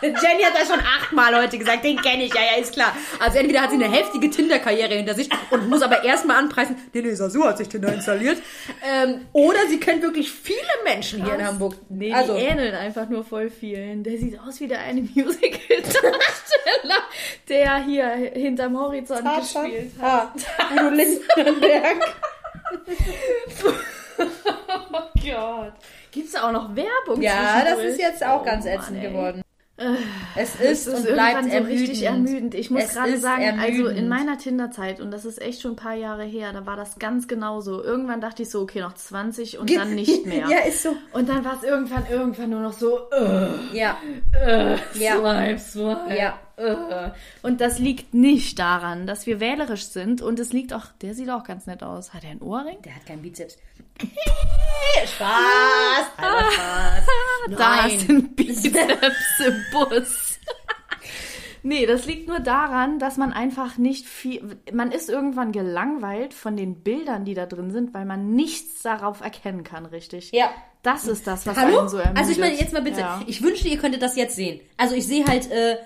Jenny 0.01 0.43
hat 0.43 0.53
das 0.59 0.67
schon 0.69 0.79
achtmal 0.79 1.35
heute 1.35 1.57
gesagt, 1.57 1.83
den 1.83 1.97
kenne 2.01 2.23
ich, 2.25 2.33
ja, 2.33 2.41
ja, 2.41 2.61
ist 2.61 2.73
klar. 2.73 2.95
Also 3.19 3.37
entweder 3.39 3.61
hat 3.61 3.69
sie 3.71 3.75
eine 3.83 3.91
heftige 3.91 4.29
Tinder-Karriere 4.29 4.93
hinter 4.95 5.13
sich 5.13 5.29
und 5.51 5.69
muss 5.69 5.81
aber 5.81 6.03
erstmal 6.03 6.37
anpreisen, 6.37 6.75
nee, 6.93 7.01
nee, 7.01 7.13
Sasu 7.13 7.43
hat 7.45 7.57
sich 7.57 7.69
Tinder 7.69 7.93
installiert. 7.93 8.37
Ähm, 8.83 9.27
oder 9.33 9.59
sie 9.69 9.79
kennt 9.79 10.01
wirklich 10.03 10.31
viele 10.31 10.57
Menschen 10.83 11.23
hier 11.23 11.35
in 11.35 11.45
Hamburg. 11.45 11.75
Nee, 11.89 12.13
also, 12.13 12.35
die 12.35 12.41
ähneln 12.43 12.75
einfach 12.75 13.09
nur 13.09 13.23
voll 13.23 13.49
vielen. 13.49 14.03
Der 14.03 14.17
sieht 14.17 14.39
aus 14.39 14.59
wie 14.59 14.67
der 14.67 14.79
eine 14.79 15.01
Musical-Darsteller, 15.01 16.99
der 17.49 17.75
hier 17.83 18.07
hinterm 18.33 18.77
Horizont 18.79 19.23
gespielt 19.39 19.91
hat. 20.01 20.31
Ah, 20.57 20.73
Udo 20.73 20.89
Lindenberg. 20.95 21.97
Oh 24.17 25.01
Gott. 25.21 25.73
Gibt's 26.11 26.31
da 26.31 26.47
auch 26.47 26.51
noch 26.53 26.73
Werbung 26.75 27.21
Ja, 27.21 27.61
das 27.65 27.79
ist 27.79 27.99
jetzt 27.99 28.23
auch 28.25 28.41
Oh 28.41 28.45
ganz 28.45 28.63
Mann, 28.65 28.73
ätzend 28.75 29.03
ey. 29.03 29.09
geworden. 29.09 29.41
Es 29.77 30.55
Es 30.55 30.85
ist, 30.85 30.87
ist 30.87 30.95
und 31.07 31.13
bleibt 31.13 31.43
so 31.43 31.49
ermüdend. 31.49 31.79
richtig 31.81 32.03
ermüdend. 32.03 32.55
Ich 32.55 32.71
muss 32.71 32.83
Es 32.83 32.93
gerade 32.93 33.11
ist 33.11 33.21
sagen, 33.21 33.43
also 33.59 33.65
in 33.65 33.85
ermüdend. 33.87 34.09
meiner 34.09 34.37
Tinder-Zeit, 34.37 35.01
und 35.01 35.11
das 35.11 35.25
ist 35.25 35.41
echt 35.41 35.61
schon 35.61 35.71
ein 35.73 35.75
paar 35.75 35.95
Jahre 35.95 36.23
her, 36.23 36.53
da 36.53 36.65
war 36.65 36.77
das 36.77 36.97
ganz 36.97 37.27
genauso. 37.27 37.83
Irgendwann 37.83 38.21
dachte 38.21 38.43
ich 38.43 38.49
so, 38.49 38.61
okay, 38.61 38.79
noch 38.79 38.93
20 38.93 39.57
und 39.59 39.75
dann 39.75 39.93
nicht 39.95 40.25
mehr. 40.25 40.47
ja, 40.47 40.59
ist 40.67 40.83
so. 40.83 40.95
Und 41.11 41.27
dann 41.27 41.43
war 41.43 41.57
es 41.61 41.63
irgendwann, 41.67 42.05
irgendwann 42.09 42.49
nur 42.51 42.61
noch 42.61 42.73
so, 42.73 42.99
äh, 43.11 43.77
Ja, 43.77 43.97
äh, 44.33 44.77
Ja. 44.97 45.17
swipe, 45.17 45.59
swipe. 45.59 46.15
Ja. 46.17 46.39
Äh. 46.57 47.11
Und 47.41 47.61
das 47.61 47.79
liegt 47.79 48.13
nicht 48.13 48.59
daran, 48.59 49.07
dass 49.07 49.25
wir 49.25 49.39
wählerisch 49.39 49.85
sind. 49.85 50.21
Und 50.21 50.39
es 50.39 50.53
liegt 50.53 50.73
auch, 50.73 50.85
der 51.01 51.13
sieht 51.13 51.29
auch 51.29 51.43
ganz 51.43 51.65
nett 51.65 51.83
aus. 51.83 52.13
Hat 52.13 52.23
er 52.23 52.31
einen 52.31 52.41
Ohrring? 52.41 52.77
der 52.83 52.95
hat 52.95 53.05
keinen 53.05 53.21
Bizeps. 53.21 53.57
Spaß! 55.05 56.17
Halber 56.17 56.51
Spaß. 56.51 57.05
Da 57.49 57.75
Nein. 57.75 57.95
ist 57.95 58.09
ein 58.09 58.35
Bizeps 58.35 59.39
im 59.45 59.63
Bus. 59.71 60.39
nee, 61.63 61.85
das 61.85 62.05
liegt 62.05 62.27
nur 62.27 62.39
daran, 62.39 62.97
dass 62.97 63.17
man 63.17 63.33
einfach 63.33 63.77
nicht 63.77 64.07
viel. 64.07 64.57
Man 64.73 64.91
ist 64.91 65.09
irgendwann 65.09 65.51
gelangweilt 65.51 66.33
von 66.33 66.57
den 66.57 66.81
Bildern, 66.81 67.23
die 67.23 67.35
da 67.35 67.45
drin 67.45 67.69
sind, 67.71 67.93
weil 67.93 68.05
man 68.05 68.31
nichts 68.31 68.81
darauf 68.81 69.21
erkennen 69.21 69.63
kann, 69.63 69.85
richtig. 69.85 70.31
Ja. 70.31 70.49
Das 70.81 71.07
ist 71.07 71.25
das, 71.25 71.45
was 71.47 71.57
Hallo? 71.57 71.79
einen 71.79 71.89
so 71.89 71.97
ermüdet. 71.97 72.19
also 72.19 72.31
ich 72.31 72.37
meine, 72.37 72.55
jetzt 72.55 72.73
mal 72.73 72.81
bitte. 72.81 72.99
Ja. 72.99 73.21
Ich 73.25 73.41
wünschte, 73.41 73.67
ihr 73.67 73.77
könntet 73.77 74.01
das 74.03 74.15
jetzt 74.15 74.35
sehen. 74.35 74.59
Also 74.77 74.95
ich 74.95 75.07
sehe 75.07 75.25
halt 75.25 75.49
äh, 75.49 75.77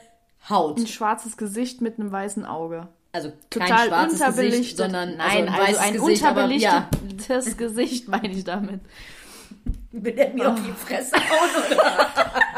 Haut. 0.47 0.77
Ein 0.77 0.87
schwarzes 0.87 1.37
Gesicht 1.37 1.81
mit 1.81 1.99
einem 1.99 2.11
weißen 2.11 2.45
Auge. 2.45 2.87
Also 3.11 3.31
Total 3.49 3.69
kein 3.69 3.87
schwarzes 3.87 4.19
unterbelichtet. 4.19 4.59
Gesicht, 4.59 4.77
sondern 4.77 5.17
Nein, 5.17 5.19
also 5.19 5.37
ein, 5.39 5.49
also 5.49 5.61
weißes 5.63 5.79
ein 5.79 5.93
Gesicht, 5.93 6.23
aber, 6.25 6.45
ja, 6.45 6.89
unterbelichtetes 6.91 7.57
Gesicht 7.57 8.07
meine 8.07 8.31
ich 8.31 8.43
damit. 8.43 8.81
will 9.91 10.17
er 10.17 10.33
mir 10.33 10.51
auf 10.51 10.59
die 10.61 10.71
Fresse 10.71 11.15
hauen 11.15 11.71
oder? 11.71 12.09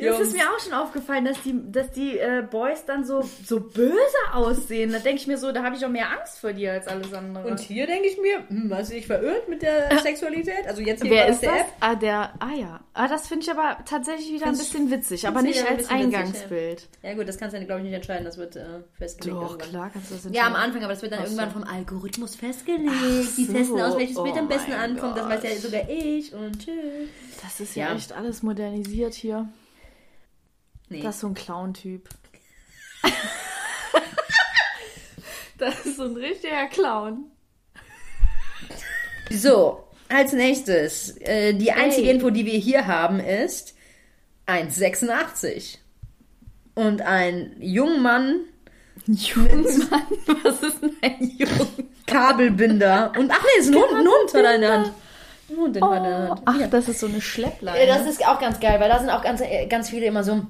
Das 0.00 0.20
ist 0.20 0.32
mir 0.32 0.42
auch 0.50 0.60
schon 0.60 0.72
aufgefallen, 0.72 1.24
dass 1.24 1.42
die, 1.42 1.54
dass 1.72 1.90
die 1.90 2.18
äh, 2.18 2.42
Boys 2.48 2.84
dann 2.84 3.04
so, 3.04 3.28
so 3.44 3.60
böse 3.60 3.92
aussehen. 4.32 4.92
Da 4.92 4.98
denke 5.00 5.20
ich 5.20 5.26
mir 5.26 5.38
so, 5.38 5.50
da 5.52 5.62
habe 5.64 5.76
ich 5.76 5.84
auch 5.84 5.90
mehr 5.90 6.10
Angst 6.10 6.38
vor 6.38 6.52
dir 6.52 6.72
als 6.72 6.86
alles 6.86 7.12
andere. 7.12 7.46
Und 7.48 7.58
hier 7.60 7.86
denke 7.86 8.06
ich 8.08 8.18
mir, 8.20 8.46
hm, 8.48 8.72
hast 8.74 8.90
du 8.90 8.94
dich 8.94 9.06
verirrt 9.06 9.48
mit 9.48 9.62
der 9.62 9.98
Sexualität? 10.00 10.66
Also 10.66 10.82
jetzt 10.82 11.02
hier 11.02 11.10
Wer 11.10 11.28
ist 11.28 11.40
der 11.42 11.50
das? 11.50 11.60
App. 11.60 11.66
Ah, 11.80 11.94
der, 11.94 12.32
ah 12.38 12.54
ja. 12.56 12.80
Ah, 12.94 13.08
das 13.08 13.26
finde 13.28 13.44
ich 13.44 13.50
aber 13.50 13.78
tatsächlich 13.84 14.28
wieder 14.28 14.46
ein 14.46 14.54
Findest- 14.54 14.72
bisschen 14.72 14.90
witzig, 14.90 15.26
aber 15.26 15.42
nicht 15.42 15.56
ja 15.60 15.66
ein 15.66 15.68
als 15.76 15.88
bisschen 15.88 15.98
witzig, 15.98 16.16
Eingangsbild. 16.16 16.88
Ja 17.02 17.14
gut, 17.14 17.28
das 17.28 17.38
kannst 17.38 17.56
du, 17.56 17.64
glaube 17.64 17.80
ich, 17.80 17.84
nicht 17.86 17.94
entscheiden. 17.94 18.24
Das 18.24 18.38
wird 18.38 18.56
äh, 18.56 18.64
festgelegt. 18.98 19.36
Doch, 19.36 19.50
irgendwann. 19.50 19.68
klar 19.70 19.90
kannst 19.92 20.10
du 20.10 20.14
das 20.14 20.24
Ja, 20.24 20.28
am 20.28 20.32
entscheiden. 20.48 20.56
Anfang, 20.56 20.84
aber 20.84 20.92
das 20.92 21.02
wird 21.02 21.12
dann 21.12 21.20
Ach 21.22 21.26
so. 21.26 21.32
irgendwann 21.36 21.50
vom 21.62 21.64
Algorithmus 21.64 22.34
festgelegt. 22.36 22.90
Die 23.36 23.44
so. 23.44 23.52
testen 23.52 23.80
aus, 23.80 23.96
welches 23.98 24.16
Oh 24.16 24.22
Bild 24.22 24.36
am 24.38 24.48
besten 24.48 24.70
mein 24.70 24.80
ankommt. 24.96 25.16
Das 25.18 25.28
weiß 25.28 25.42
ja 25.42 25.50
sogar 25.56 25.88
ich 25.88 26.32
und 26.34 26.58
tschüss. 26.58 27.08
Das 27.42 27.60
ist 27.60 27.76
ja, 27.76 27.88
Ja. 27.90 27.94
echt 27.94 28.12
alles 28.12 28.42
modernisiert 28.68 29.14
hier. 29.14 29.48
Nee. 30.88 31.02
Das 31.02 31.16
ist 31.16 31.20
so 31.20 31.26
ein 31.28 31.34
Clown-Typ. 31.34 32.08
das 35.58 35.86
ist 35.86 35.96
so 35.96 36.04
ein 36.04 36.16
richtiger 36.16 36.66
Clown. 36.66 37.30
So, 39.30 39.84
als 40.08 40.32
nächstes. 40.32 41.16
Äh, 41.18 41.54
die 41.54 41.72
einzige 41.72 42.08
Ey. 42.08 42.14
Info, 42.14 42.30
die 42.30 42.46
wir 42.46 42.58
hier 42.58 42.86
haben, 42.86 43.20
ist 43.20 43.74
1,86. 44.46 45.78
Und 46.74 47.02
ein 47.02 47.56
junger 47.60 47.98
Mann, 47.98 48.40
Jungmann, 49.06 50.06
was 50.42 50.62
ist 50.62 50.82
denn 50.82 50.96
ein 51.02 51.32
Jung? 51.36 51.68
Kabelbinder 52.06 53.12
und 53.16 53.30
ach 53.30 53.42
nee, 53.42 53.60
ist 53.60 53.68
ein 53.68 53.74
Hund, 53.74 53.92
ein 53.92 54.06
Hund 54.06 54.32
hat 54.32 54.54
in 54.54 54.60
der 54.60 54.72
Hand. 54.72 54.92
Hund 55.56 55.76
in 55.76 55.80
der 55.82 56.28
Hand. 56.28 56.42
Ach, 56.44 56.58
das 56.70 56.88
ist 56.88 57.00
so 57.00 57.06
eine 57.06 57.20
Schleppleine. 57.20 57.86
Ja, 57.86 57.96
das 57.98 58.06
ist 58.06 58.26
auch 58.26 58.38
ganz 58.40 58.60
geil, 58.60 58.78
weil 58.80 58.88
da 58.88 58.98
sind 58.98 59.10
auch 59.10 59.22
ganz, 59.22 59.40
äh, 59.40 59.66
ganz 59.66 59.88
viele 59.90 60.06
immer 60.06 60.22
so. 60.24 60.42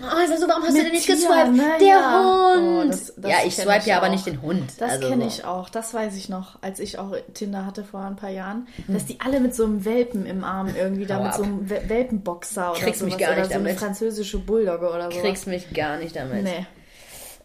Oh, 0.00 0.04
warum 0.04 0.62
hast 0.62 0.70
du 0.70 0.72
Mit 0.74 0.86
denn 0.86 0.92
nicht 0.92 1.04
Tieren, 1.04 1.20
geswiped? 1.20 1.52
ne? 1.54 1.64
Der 1.78 1.86
Ja. 1.88 2.54
Hund! 2.56 2.86
Oh, 2.86 2.88
das- 2.90 3.12
das 3.16 3.30
ja, 3.30 3.36
ich 3.46 3.54
swipe 3.54 3.78
ich 3.78 3.86
ja 3.86 3.98
aber 3.98 4.06
auch. 4.06 4.10
nicht 4.10 4.26
den 4.26 4.40
Hund. 4.42 4.72
Das 4.78 4.92
Also 4.92 5.08
kenne 5.10 5.22
so. 5.24 5.28
ich 5.28 5.44
auch. 5.44 5.68
Das 5.68 5.92
weiß 5.92 6.16
ich 6.16 6.28
noch, 6.30 6.58
als 6.62 6.80
ich 6.80 6.98
auch 6.98 7.14
Tinder 7.34 7.66
hatte 7.66 7.84
vor 7.84 8.00
ein 8.00 8.16
paar 8.16 8.30
Jahren, 8.30 8.66
dass 8.88 9.04
die 9.04 9.20
alle 9.20 9.38
mit 9.38 9.54
so 9.54 9.64
einem 9.64 9.84
Welpen 9.84 10.24
im 10.26 10.44
Arm 10.44 10.74
irgendwie 10.74 11.04
da 11.04 11.16
Hau 11.16 11.22
mit 11.22 11.32
ab. 11.32 11.36
so 11.36 11.42
einem 11.44 11.66
Wel- 11.70 11.88
Welpenboxer 11.88 12.72
oder 12.72 12.80
Kriegst 12.80 13.02
mich 13.02 13.18
gar 13.18 13.32
oder 13.32 13.40
nicht 13.42 13.50
so 13.52 13.54
eine 13.58 13.64
damit. 13.64 13.78
französische 13.78 14.38
Bulldogge 14.38 14.88
oder 14.90 15.12
so. 15.12 15.20
Kriegst 15.20 15.46
mich 15.46 15.72
gar 15.74 15.98
nicht 15.98 16.16
damit. 16.16 16.42
Nee. 16.42 16.66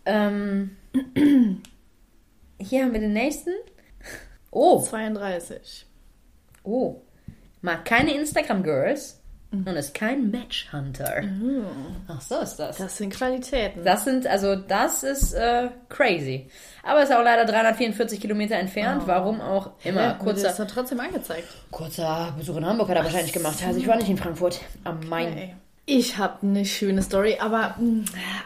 Ähm, 0.06 0.78
hier 2.60 2.84
haben 2.84 2.94
wir 2.94 3.02
den 3.02 3.14
nächsten. 3.14 3.52
Oh, 4.52 4.82
32. 4.82 5.86
oh. 6.68 7.02
Mag 7.62 7.86
keine 7.86 8.14
Instagram-Girls 8.14 9.20
und 9.52 9.68
ist 9.68 9.94
kein 9.94 10.30
Match-Hunter. 10.30 11.24
Ach, 12.08 12.22
so 12.22 12.40
ist 12.40 12.58
das. 12.58 12.78
Das 12.78 12.98
sind 12.98 13.14
Qualitäten. 13.14 13.84
Das 13.84 14.04
sind, 14.04 14.28
also 14.28 14.56
das 14.56 15.04
ist 15.04 15.34
äh, 15.34 15.70
crazy. 15.88 16.50
Aber 16.84 17.02
ist 17.02 17.14
auch 17.14 17.24
leider 17.24 17.46
344 17.46 18.20
Kilometer 18.20 18.56
entfernt. 18.56 19.04
Warum 19.06 19.40
auch 19.40 19.72
immer. 19.86 20.02
ja, 20.02 20.14
kurzer. 20.14 20.50
ist 20.50 20.60
dann 20.60 20.68
trotzdem 20.68 21.00
angezeigt. 21.00 21.48
kurzer 21.72 22.34
Besuch 22.38 22.58
in 22.58 22.66
Hamburg 22.66 22.90
hat 22.90 22.98
er 22.98 23.04
wahrscheinlich 23.06 23.34
gemacht. 23.34 23.58
Also 23.66 23.80
ich 23.80 23.88
war 23.88 23.96
nicht 23.96 24.10
in 24.10 24.18
Frankfurt 24.18 24.60
am 24.84 25.00
Main. 25.08 25.32
Okay. 25.32 25.56
Ich 25.86 26.18
habe 26.18 26.46
eine 26.46 26.66
schöne 26.66 27.02
Story, 27.02 27.38
aber 27.40 27.76
mh, 27.80 28.04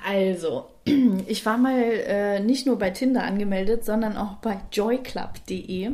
also, 0.08 0.68
ich 1.26 1.44
war 1.44 1.58
mal 1.58 1.82
äh, 1.82 2.40
nicht 2.40 2.68
nur 2.68 2.78
bei 2.78 2.92
Tinder 2.92 3.24
angemeldet, 3.24 3.84
sondern 3.84 4.16
auch 4.16 4.36
bei 4.36 4.60
joyclub.de 4.72 5.94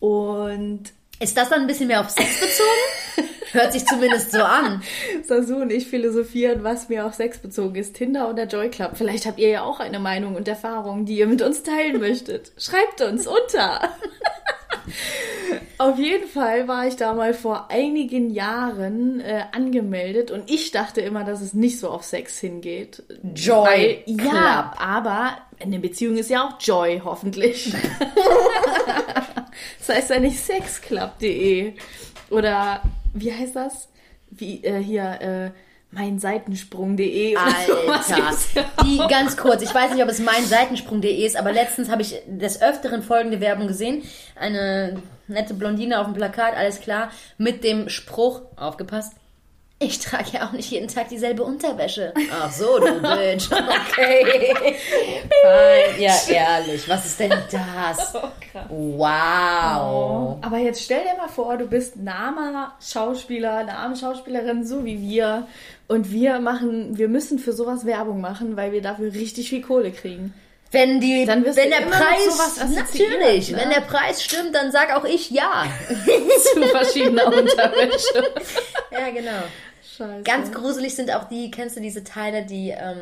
und 0.00 0.82
Ist 1.18 1.36
das 1.36 1.48
dann 1.48 1.62
ein 1.62 1.66
bisschen 1.66 1.88
mehr 1.88 2.00
auf 2.00 2.10
Sex 2.10 2.40
bezogen? 2.40 3.30
Hört 3.52 3.72
sich 3.72 3.86
zumindest 3.86 4.32
so 4.32 4.42
an. 4.42 4.82
Sasu 5.22 5.56
und 5.56 5.72
ich 5.72 5.86
philosophieren, 5.86 6.62
was 6.62 6.90
mir 6.90 7.06
auf 7.06 7.14
Sex 7.14 7.38
bezogen 7.38 7.76
ist, 7.76 7.94
Tinder 7.94 8.28
oder 8.28 8.44
Joyclub. 8.44 8.90
Vielleicht 8.94 9.24
habt 9.24 9.38
ihr 9.38 9.48
ja 9.48 9.62
auch 9.62 9.80
eine 9.80 9.98
Meinung 9.98 10.34
und 10.34 10.46
Erfahrung, 10.46 11.06
die 11.06 11.18
ihr 11.18 11.26
mit 11.26 11.40
uns 11.40 11.62
teilen 11.62 12.00
möchtet. 12.00 12.52
Schreibt 12.58 13.00
uns 13.00 13.26
unter. 13.26 13.80
Auf 15.78 15.98
jeden 15.98 16.26
Fall 16.26 16.68
war 16.68 16.86
ich 16.86 16.96
da 16.96 17.12
mal 17.12 17.34
vor 17.34 17.70
einigen 17.70 18.30
Jahren 18.30 19.20
äh, 19.20 19.44
angemeldet 19.52 20.30
und 20.30 20.50
ich 20.50 20.70
dachte 20.70 21.02
immer, 21.02 21.24
dass 21.24 21.42
es 21.42 21.52
nicht 21.52 21.78
so 21.78 21.90
auf 21.90 22.02
Sex 22.02 22.38
hingeht. 22.38 23.02
Joy 23.34 23.66
Weil, 24.06 24.16
Club. 24.16 24.32
Ja, 24.32 24.72
aber 24.78 25.36
eine 25.60 25.78
Beziehung 25.78 26.16
ist 26.16 26.30
ja 26.30 26.46
auch 26.46 26.60
Joy, 26.60 27.00
hoffentlich. 27.04 27.72
das 29.78 29.88
heißt 29.88 30.10
ja 30.10 30.20
nicht 30.20 30.38
sexclub.de 30.38 31.74
oder 32.30 32.82
wie 33.14 33.32
heißt 33.32 33.56
das? 33.56 33.88
Wie 34.30 34.62
äh, 34.64 34.82
hier 34.82 35.20
äh, 35.20 35.50
meinseitensprung.de 35.96 37.36
Alter, 37.36 38.16
ja 38.54 38.64
die 38.84 38.98
ganz 39.08 39.36
kurz, 39.36 39.62
ich 39.62 39.74
weiß 39.74 39.92
nicht, 39.92 40.02
ob 40.02 40.08
es 40.08 40.18
mein 40.18 40.44
Seitensprung.de 40.44 41.24
ist, 41.24 41.36
aber 41.36 41.52
letztens 41.52 41.88
habe 41.88 42.02
ich 42.02 42.20
des 42.26 42.60
Öfteren 42.60 43.02
folgende 43.02 43.40
Werbung 43.40 43.68
gesehen. 43.68 44.02
Eine 44.34 45.00
nette 45.28 45.54
Blondine 45.54 46.00
auf 46.00 46.06
dem 46.06 46.14
Plakat, 46.14 46.56
alles 46.56 46.80
klar, 46.80 47.10
mit 47.38 47.64
dem 47.64 47.88
Spruch, 47.88 48.42
aufgepasst, 48.56 49.14
ich 49.78 49.98
trage 49.98 50.30
ja 50.32 50.46
auch 50.48 50.52
nicht 50.52 50.70
jeden 50.70 50.88
Tag 50.88 51.08
dieselbe 51.08 51.42
Unterwäsche. 51.42 52.14
Ach 52.32 52.50
so, 52.50 52.78
du 52.78 52.86
Bitch. 53.02 53.50
Okay. 53.52 54.54
Fein. 55.42 56.00
Ja, 56.00 56.14
ehrlich, 56.28 56.88
was 56.88 57.06
ist 57.06 57.20
denn 57.20 57.30
das? 57.50 58.14
Oh, 58.16 58.28
krass. 58.52 58.66
Wow. 58.70 60.38
Aber 60.40 60.56
jetzt 60.58 60.82
stell 60.82 61.02
dir 61.02 61.16
mal 61.18 61.28
vor, 61.28 61.58
du 61.58 61.66
bist 61.66 61.96
ein 61.96 62.08
armer 62.08 62.74
Schauspieler, 62.80 63.58
eine 63.58 63.76
arme 63.76 63.96
Schauspielerin, 63.96 64.66
so 64.66 64.84
wie 64.86 65.02
wir. 65.02 65.46
Und 65.86 66.10
wir 66.10 66.38
machen, 66.40 66.96
wir 66.96 67.08
müssen 67.08 67.38
für 67.38 67.52
sowas 67.52 67.84
Werbung 67.84 68.22
machen, 68.22 68.56
weil 68.56 68.72
wir 68.72 68.80
dafür 68.80 69.12
richtig 69.12 69.50
viel 69.50 69.60
Kohle 69.60 69.92
kriegen. 69.92 70.32
Wenn 70.72 71.00
die, 71.00 71.24
Dann 71.24 71.44
wirst 71.44 71.56
wenn 71.56 71.70
du 71.70 71.76
der 71.76 71.86
Preis, 71.86 72.58
natürlich, 72.74 73.50
ne? 73.50 73.58
wenn 73.58 73.70
der 73.70 73.82
Preis 73.82 74.22
stimmt, 74.22 74.54
dann 74.54 74.72
sag 74.72 74.94
auch 74.96 75.04
ich 75.04 75.30
ja. 75.30 75.64
Zu 76.54 76.62
verschiedener 76.64 77.26
Unterwäsche. 77.26 78.32
Ja, 78.90 79.10
genau. 79.10 79.42
Scheiße. 79.96 80.22
Ganz 80.24 80.52
gruselig 80.52 80.94
sind 80.94 81.10
auch 81.14 81.24
die, 81.24 81.50
kennst 81.50 81.76
du 81.76 81.80
diese 81.80 82.04
Teile, 82.04 82.44
die, 82.44 82.70
ähm, 82.70 82.98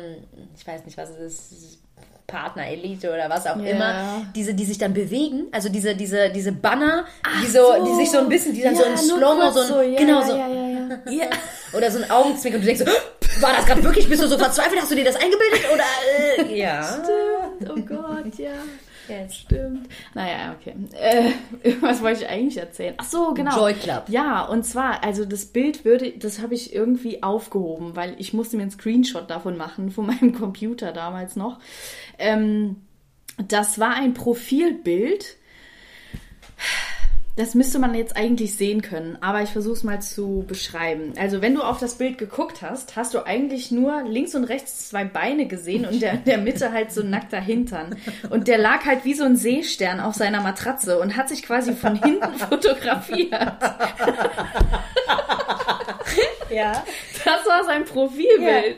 ich 0.57 0.65
weiß 0.65 0.85
nicht, 0.85 0.97
was 0.97 1.09
es 1.09 1.51
ist, 1.51 1.79
Partner, 2.27 2.65
Elite 2.67 3.13
oder 3.13 3.29
was 3.29 3.45
auch 3.45 3.57
Ja. 3.57 3.69
immer, 3.69 4.25
diese, 4.35 4.55
die 4.55 4.65
sich 4.65 4.79
dann 4.79 4.93
bewegen, 4.95 5.45
also 5.51 5.69
diese, 5.69 5.95
diese, 5.95 6.29
diese 6.31 6.51
Banner, 6.51 7.05
die 7.43 7.47
so. 7.51 7.59
so, 7.77 7.85
die 7.85 7.93
sich 8.03 8.09
so 8.11 8.17
ein 8.17 8.27
bisschen, 8.29 8.51
die 8.53 8.63
dann 8.63 8.75
so 8.75 8.83
in 8.83 8.89
nur 8.93 8.97
Slow-Mo 9.19 9.51
so, 9.51 9.75
ein- 9.77 9.93
ja, 9.93 9.99
genau 9.99 10.19
ja, 10.21 10.25
so, 10.25 10.35
Ja, 10.35 10.47
ja, 10.47 10.67
ja. 10.67 11.11
ja. 11.11 11.25
oder 11.77 11.91
so 11.91 12.01
ein 12.01 12.09
Augenzwinkern 12.09 12.61
und 12.61 12.67
du 12.67 12.73
denkst 12.73 12.83
so, 12.83 13.41
war 13.41 13.53
das 13.53 13.65
gerade 13.67 13.83
wirklich, 13.83 14.09
bist 14.09 14.23
du 14.23 14.27
so 14.27 14.39
verzweifelt, 14.39 14.81
hast 14.81 14.89
du 14.89 14.95
dir 14.95 15.05
das 15.05 15.17
eingebildet 15.17 15.61
oder, 15.71 16.47
äh, 16.49 16.57
ja. 16.57 16.81
Stimmt. 16.83 17.69
Oh 17.71 17.81
Gott, 17.95 18.39
ja. 18.39 18.51
Yes. 19.07 19.35
Stimmt. 19.35 19.87
Naja, 20.13 20.55
okay. 20.59 20.75
Äh, 20.93 21.31
was 21.81 22.01
wollte 22.01 22.23
ich 22.23 22.29
eigentlich 22.29 22.57
erzählen? 22.57 22.95
Ach 22.97 23.05
so, 23.05 23.33
genau. 23.33 23.57
Joy 23.57 23.73
Club. 23.73 24.05
Ja, 24.07 24.45
und 24.45 24.63
zwar, 24.63 25.03
also 25.03 25.25
das 25.25 25.45
Bild 25.45 25.85
würde, 25.85 26.11
das 26.11 26.41
habe 26.41 26.53
ich 26.53 26.73
irgendwie 26.73 27.23
aufgehoben, 27.23 27.95
weil 27.95 28.15
ich 28.17 28.33
musste 28.33 28.57
mir 28.57 28.63
einen 28.63 28.71
Screenshot 28.71 29.29
davon 29.29 29.57
machen, 29.57 29.91
von 29.91 30.05
meinem 30.07 30.33
Computer 30.33 30.91
damals 30.91 31.35
noch. 31.35 31.59
Ähm, 32.17 32.77
das 33.47 33.79
war 33.79 33.95
ein 33.95 34.13
Profilbild. 34.13 35.37
Das 37.37 37.53
müsste 37.53 37.79
man 37.79 37.93
jetzt 37.95 38.15
eigentlich 38.15 38.55
sehen 38.55 38.81
können, 38.81 39.17
aber 39.19 39.41
ich 39.41 39.49
versuche 39.49 39.73
es 39.73 39.83
mal 39.83 40.01
zu 40.01 40.45
beschreiben. 40.47 41.13
Also 41.19 41.41
wenn 41.41 41.53
du 41.53 41.63
auf 41.63 41.79
das 41.79 41.95
Bild 41.95 42.17
geguckt 42.17 42.61
hast, 42.61 42.95
hast 42.95 43.13
du 43.13 43.25
eigentlich 43.25 43.71
nur 43.71 44.03
links 44.03 44.35
und 44.35 44.45
rechts 44.45 44.87
zwei 44.87 45.03
Beine 45.03 45.45
gesehen 45.45 45.85
und 45.85 46.01
der, 46.01 46.13
in 46.13 46.23
der 46.23 46.37
Mitte 46.37 46.71
halt 46.71 46.93
so 46.93 47.01
ein 47.01 47.09
nackter 47.09 47.41
Hintern. 47.41 47.97
Und 48.29 48.47
der 48.47 48.57
lag 48.57 48.85
halt 48.85 49.03
wie 49.03 49.13
so 49.13 49.25
ein 49.25 49.35
Seestern 49.35 49.99
auf 49.99 50.15
seiner 50.15 50.39
Matratze 50.39 50.97
und 50.97 51.17
hat 51.17 51.27
sich 51.27 51.43
quasi 51.43 51.73
von 51.73 52.01
hinten 52.01 52.33
fotografiert. 52.49 53.33
Ja. 56.49 56.83
Das 57.25 57.45
war 57.45 57.65
sein 57.65 57.83
Profilbild. 57.83 58.77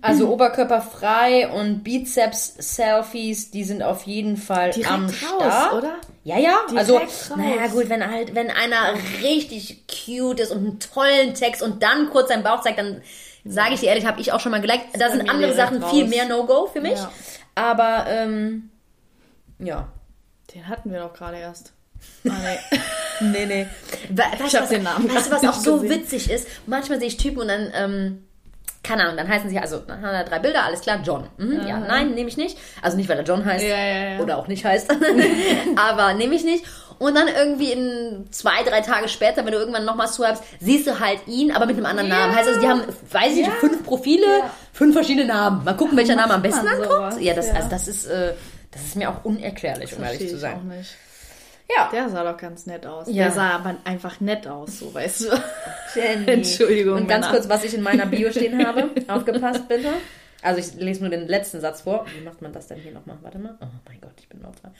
Also 0.00 0.28
Oberkörper 0.30 0.80
frei 0.80 1.48
und 1.48 1.84
Bizeps-Selfies, 1.84 3.52
die 3.52 3.62
sind 3.62 3.82
auf 3.82 4.02
jeden 4.02 4.36
Fall 4.36 4.70
Direkt 4.70 4.90
am 4.90 5.04
raus, 5.04 5.14
Start. 5.14 5.74
oder? 5.74 5.98
Ja, 6.26 6.38
ja. 6.38 6.58
Direkt 6.68 6.78
also, 6.78 6.96
raus. 6.96 7.30
naja, 7.36 7.68
gut, 7.68 7.88
wenn 7.88 8.04
halt, 8.10 8.34
wenn 8.34 8.50
einer 8.50 8.94
richtig 9.22 9.84
cute 9.86 10.40
ist 10.40 10.50
und 10.50 10.58
einen 10.58 10.80
tollen 10.80 11.34
Text 11.34 11.62
und 11.62 11.84
dann 11.84 12.10
kurz 12.10 12.30
seinen 12.30 12.42
Bauch 12.42 12.62
zeigt, 12.62 12.80
dann 12.80 13.00
sage 13.44 13.74
ich 13.74 13.80
dir 13.80 13.90
ehrlich, 13.90 14.06
habe 14.06 14.20
ich 14.20 14.32
auch 14.32 14.40
schon 14.40 14.50
mal 14.50 14.60
geliked. 14.60 14.86
Da 14.98 15.08
sind 15.08 15.30
andere 15.30 15.54
Sachen 15.54 15.80
raus. 15.80 15.92
viel 15.92 16.08
mehr 16.08 16.26
No-Go 16.26 16.66
für 16.66 16.80
mich. 16.80 16.98
Ja. 16.98 17.12
Aber, 17.54 18.06
ähm, 18.08 18.70
ja. 19.60 19.86
Den 20.52 20.66
hatten 20.66 20.90
wir 20.90 20.98
doch 20.98 21.14
gerade 21.14 21.38
erst. 21.38 21.72
Ah, 22.28 22.32
nee. 22.42 22.78
Nee, 23.20 23.46
nee. 23.46 23.66
We 24.10 24.18
weißt, 24.18 24.34
Ich 24.48 24.54
hab 24.56 24.62
was, 24.64 24.68
den 24.68 24.82
Namen 24.82 25.08
Weißt 25.14 25.28
du, 25.28 25.30
was 25.30 25.44
auch 25.44 25.54
so 25.54 25.78
gesehen. 25.78 25.90
witzig 25.90 26.28
ist? 26.28 26.48
Manchmal 26.66 26.98
sehe 26.98 27.06
ich 27.08 27.16
Typen 27.18 27.42
und 27.42 27.48
dann, 27.48 27.72
ähm, 27.72 28.25
keine 28.86 29.04
Ahnung, 29.04 29.16
dann 29.16 29.28
heißen 29.28 29.50
sie, 29.50 29.58
also 29.58 29.78
dann 29.78 30.00
haben 30.00 30.12
wir 30.12 30.24
drei 30.24 30.38
Bilder, 30.38 30.64
alles 30.64 30.80
klar, 30.80 31.00
John. 31.02 31.28
Mhm, 31.38 31.66
ja, 31.66 31.78
nein, 31.78 32.14
nehme 32.14 32.28
ich 32.28 32.36
nicht. 32.36 32.56
Also 32.82 32.96
nicht, 32.96 33.08
weil 33.08 33.18
er 33.18 33.24
John 33.24 33.44
heißt 33.44 33.64
Ja, 33.64 33.76
ja, 33.76 34.08
ja. 34.14 34.20
oder 34.20 34.38
auch 34.38 34.48
nicht 34.48 34.64
heißt, 34.64 34.90
aber 35.76 36.14
nehme 36.14 36.34
ich 36.34 36.44
nicht. 36.44 36.64
Und 36.98 37.14
dann 37.14 37.28
irgendwie 37.28 37.72
in 37.72 38.28
zwei, 38.30 38.62
drei 38.62 38.80
Tage 38.80 39.08
später, 39.08 39.44
wenn 39.44 39.52
du 39.52 39.58
irgendwann 39.58 39.84
nochmal 39.84 40.08
swipest, 40.08 40.42
siehst 40.60 40.86
du 40.86 40.98
halt 40.98 41.26
ihn, 41.26 41.52
aber 41.52 41.66
mit 41.66 41.76
einem 41.76 41.84
anderen. 41.84 42.08
Namen. 42.08 42.34
Heißt 42.34 42.48
also, 42.48 42.60
die 42.60 42.68
haben, 42.68 42.82
weiß 43.10 43.32
ich 43.32 43.46
nicht, 43.46 43.52
fünf 43.58 43.84
Profile, 43.84 44.44
fünf 44.72 44.94
verschiedene 44.94 45.26
Namen. 45.26 45.62
Mal 45.64 45.76
gucken, 45.76 45.96
welcher 45.98 46.16
Name 46.16 46.34
am 46.34 46.42
besten 46.42 46.66
ankommt. 46.66 47.20
Ja, 47.20 47.34
das, 47.34 47.50
also 47.50 47.68
das 47.68 47.86
ist, 47.88 48.06
äh, 48.06 48.32
das 48.70 48.82
ist 48.82 48.96
mir 48.96 49.10
auch 49.10 49.24
unerklärlich, 49.24 49.94
um 49.94 50.04
ehrlich 50.04 50.20
zu 50.20 50.24
ich 50.26 50.34
auch 50.36 50.40
sein. 50.40 50.68
nicht. 50.68 50.96
Ja. 51.74 51.88
Der 51.92 52.08
sah 52.08 52.24
doch 52.30 52.36
ganz 52.38 52.66
nett 52.66 52.86
aus. 52.86 53.06
Ja. 53.08 53.24
Der 53.24 53.32
sah 53.32 53.50
aber 53.50 53.76
einfach 53.84 54.20
nett 54.20 54.46
aus, 54.46 54.78
so 54.78 54.92
weißt 54.94 55.20
du. 55.22 55.26
Jenny. 55.94 56.26
Entschuldigung, 56.30 56.96
Und 56.96 57.08
ganz 57.08 57.26
Männer. 57.26 57.38
kurz, 57.38 57.48
was 57.48 57.64
ich 57.64 57.74
in 57.74 57.82
meiner 57.82 58.06
Bio 58.06 58.30
stehen 58.30 58.58
habe. 58.66 58.90
Aufgepasst, 59.08 59.68
bitte. 59.68 59.88
Also 60.42 60.60
ich 60.60 60.80
lese 60.80 61.00
nur 61.00 61.10
den 61.10 61.26
letzten 61.26 61.60
Satz 61.60 61.80
vor. 61.80 62.06
Wie 62.16 62.24
macht 62.24 62.40
man 62.40 62.52
das 62.52 62.68
denn 62.68 62.78
hier 62.78 62.92
nochmal? 62.92 63.16
Warte 63.22 63.38
mal. 63.38 63.56
Oh 63.60 63.66
mein 63.88 64.00
Gott, 64.00 64.12
ich 64.18 64.28
bin 64.28 64.44
Opfer. 64.44 64.72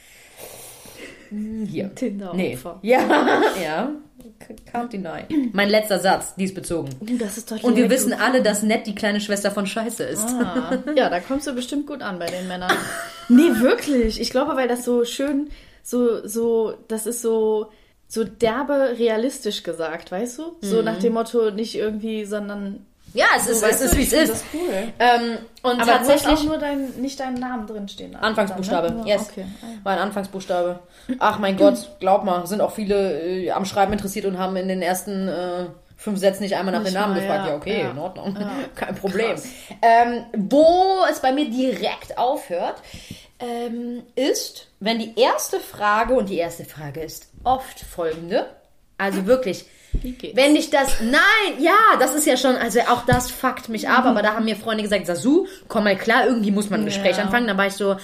Hm, 1.31 1.66
Hier. 1.66 1.93
Tinder-Opfer. 1.95 2.37
Nee. 2.37 2.59
Ja, 2.83 3.00
ja. 3.62 3.90
Can't 4.73 4.90
deny. 4.93 5.25
Mein 5.52 5.69
letzter 5.69 5.99
Satz, 5.99 6.35
diesbezogen. 6.37 6.90
Uh, 7.00 7.16
das 7.19 7.37
ist 7.38 7.50
doch 7.50 7.62
Und 7.62 7.76
wir 7.76 7.90
wissen 7.90 8.12
alle, 8.12 8.43
dass 8.43 8.62
Nett 8.62 8.87
die 8.87 8.95
kleine 8.95 9.21
Schwester 9.21 9.50
von 9.50 9.66
Scheiße 9.66 10.05
ist. 10.05 10.25
Ah, 10.28 10.78
ja, 10.95 11.09
da 11.11 11.21
kommst 11.21 11.47
du 11.47 11.52
bestimmt 11.55 11.87
gut 11.87 12.02
an 12.02 12.19
bei 12.19 12.26
den 12.26 12.47
Männern. 12.49 12.73
Nee, 13.28 13.59
wirklich. 13.61 14.21
Ich 14.21 14.31
glaube, 14.31 14.55
weil 14.57 14.69
das 14.69 14.85
so 14.85 15.05
schön, 15.05 15.49
so, 15.87 16.26
so, 16.26 16.75
das 16.88 17.07
ist 17.07 17.23
so, 17.23 17.71
so 18.09 18.25
derbe 18.25 18.97
realistisch 18.99 19.62
gesagt, 19.62 20.11
weißt 20.11 20.38
du? 20.38 20.57
So 20.61 20.83
nach 20.83 20.99
dem 20.99 21.12
Motto, 21.12 21.52
nicht 21.52 21.76
irgendwie, 21.76 22.25
sondern. 22.25 22.85
Ja, 23.14 23.26
es 23.37 23.47
ist, 23.47 23.61
so, 23.61 23.66
es 23.66 23.73
weißt 23.73 23.83
ist 23.83 23.97
wie 23.97 24.02
es 24.02 24.12
ist. 24.12 24.33
Das 24.33 24.45
cool. 24.52 24.93
Ähm, 24.99 25.38
und 25.62 25.81
Aber 25.81 25.93
tatsächlich 25.93 26.38
auch 26.38 26.43
nur 26.43 26.59
dein, 26.59 26.90
nicht 27.00 27.21
deinen 27.21 27.38
Namen 27.38 27.69
drinstehen. 27.69 28.16
Anfangsbuchstabe, 28.16 28.88
dann, 28.88 29.05
ne? 29.05 29.09
yes. 29.09 29.31
Okay. 29.31 29.47
Ah. 29.62 29.66
War 29.85 29.93
ein 29.93 29.99
Anfangsbuchstabe. 30.00 30.81
Ach 31.21 31.38
mein 31.38 31.57
Gott, 31.57 31.88
glaub 32.00 32.25
mal, 32.25 32.45
sind 32.49 32.61
auch 32.62 32.73
viele 32.73 33.21
äh, 33.23 33.52
am 33.52 33.64
Schreiben 33.64 33.93
interessiert 33.93 34.26
und 34.26 34.38
haben 34.38 34.57
in 34.57 34.66
den 34.66 34.83
ersten 34.83 35.28
äh, 35.28 35.66
fünf 35.97 36.19
Sätzen 36.19 36.43
nicht 36.43 36.57
einmal 36.57 36.75
nach 36.75 36.83
den 36.83 36.95
Namen 36.95 37.14
gefragt. 37.14 37.45
Ja, 37.45 37.50
ja, 37.50 37.57
okay, 37.57 37.83
ja. 37.83 37.90
in 37.93 37.99
Ordnung. 37.99 38.37
Ja. 38.38 38.50
Kein 38.75 38.97
Problem. 38.97 39.37
Ähm, 39.83 40.25
wo 40.37 41.05
es 41.09 41.21
bei 41.21 41.33
mir 41.33 41.49
direkt 41.49 42.19
aufhört, 42.19 42.83
ähm, 43.38 44.02
ist, 44.14 44.69
wenn 44.81 44.99
die 44.99 45.19
erste 45.19 45.61
Frage, 45.61 46.14
und 46.14 46.28
die 46.28 46.38
erste 46.38 46.64
Frage 46.64 47.00
ist 47.02 47.28
oft 47.45 47.81
folgende, 47.81 48.47
also 48.99 49.26
wirklich, 49.26 49.66
wenn 50.35 50.55
dich 50.55 50.71
das, 50.71 51.00
nein, 51.00 51.61
ja, 51.61 51.76
das 51.99 52.14
ist 52.14 52.26
ja 52.26 52.37
schon, 52.37 52.57
also 52.57 52.81
auch 52.81 53.05
das 53.07 53.31
fuckt 53.31 53.69
mich 53.69 53.88
ab, 53.88 54.05
aber 54.07 54.23
da 54.23 54.35
haben 54.35 54.45
mir 54.45 54.57
Freunde 54.57 54.83
gesagt, 54.83 55.07
Sasu, 55.07 55.47
komm 55.69 55.85
mal 55.85 55.97
klar, 55.97 56.26
irgendwie 56.26 56.50
muss 56.50 56.71
man 56.71 56.81
ein 56.81 56.87
Gespräch 56.87 57.16
Ja. 57.19 57.25
anfangen. 57.25 57.47
Dann 57.47 57.59
war 57.59 57.66
ich 57.66 57.75
so, 57.75 57.97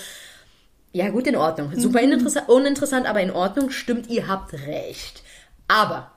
ja 0.93 1.09
gut, 1.09 1.27
in 1.27 1.37
Ordnung. 1.37 1.73
Super 1.79 2.03
uninteressant, 2.03 2.49
uninteressant, 2.49 3.07
aber 3.07 3.21
in 3.21 3.31
Ordnung, 3.31 3.71
stimmt, 3.71 4.09
ihr 4.11 4.29
habt 4.29 4.53
recht. 4.53 5.23
Aber, 5.69 6.11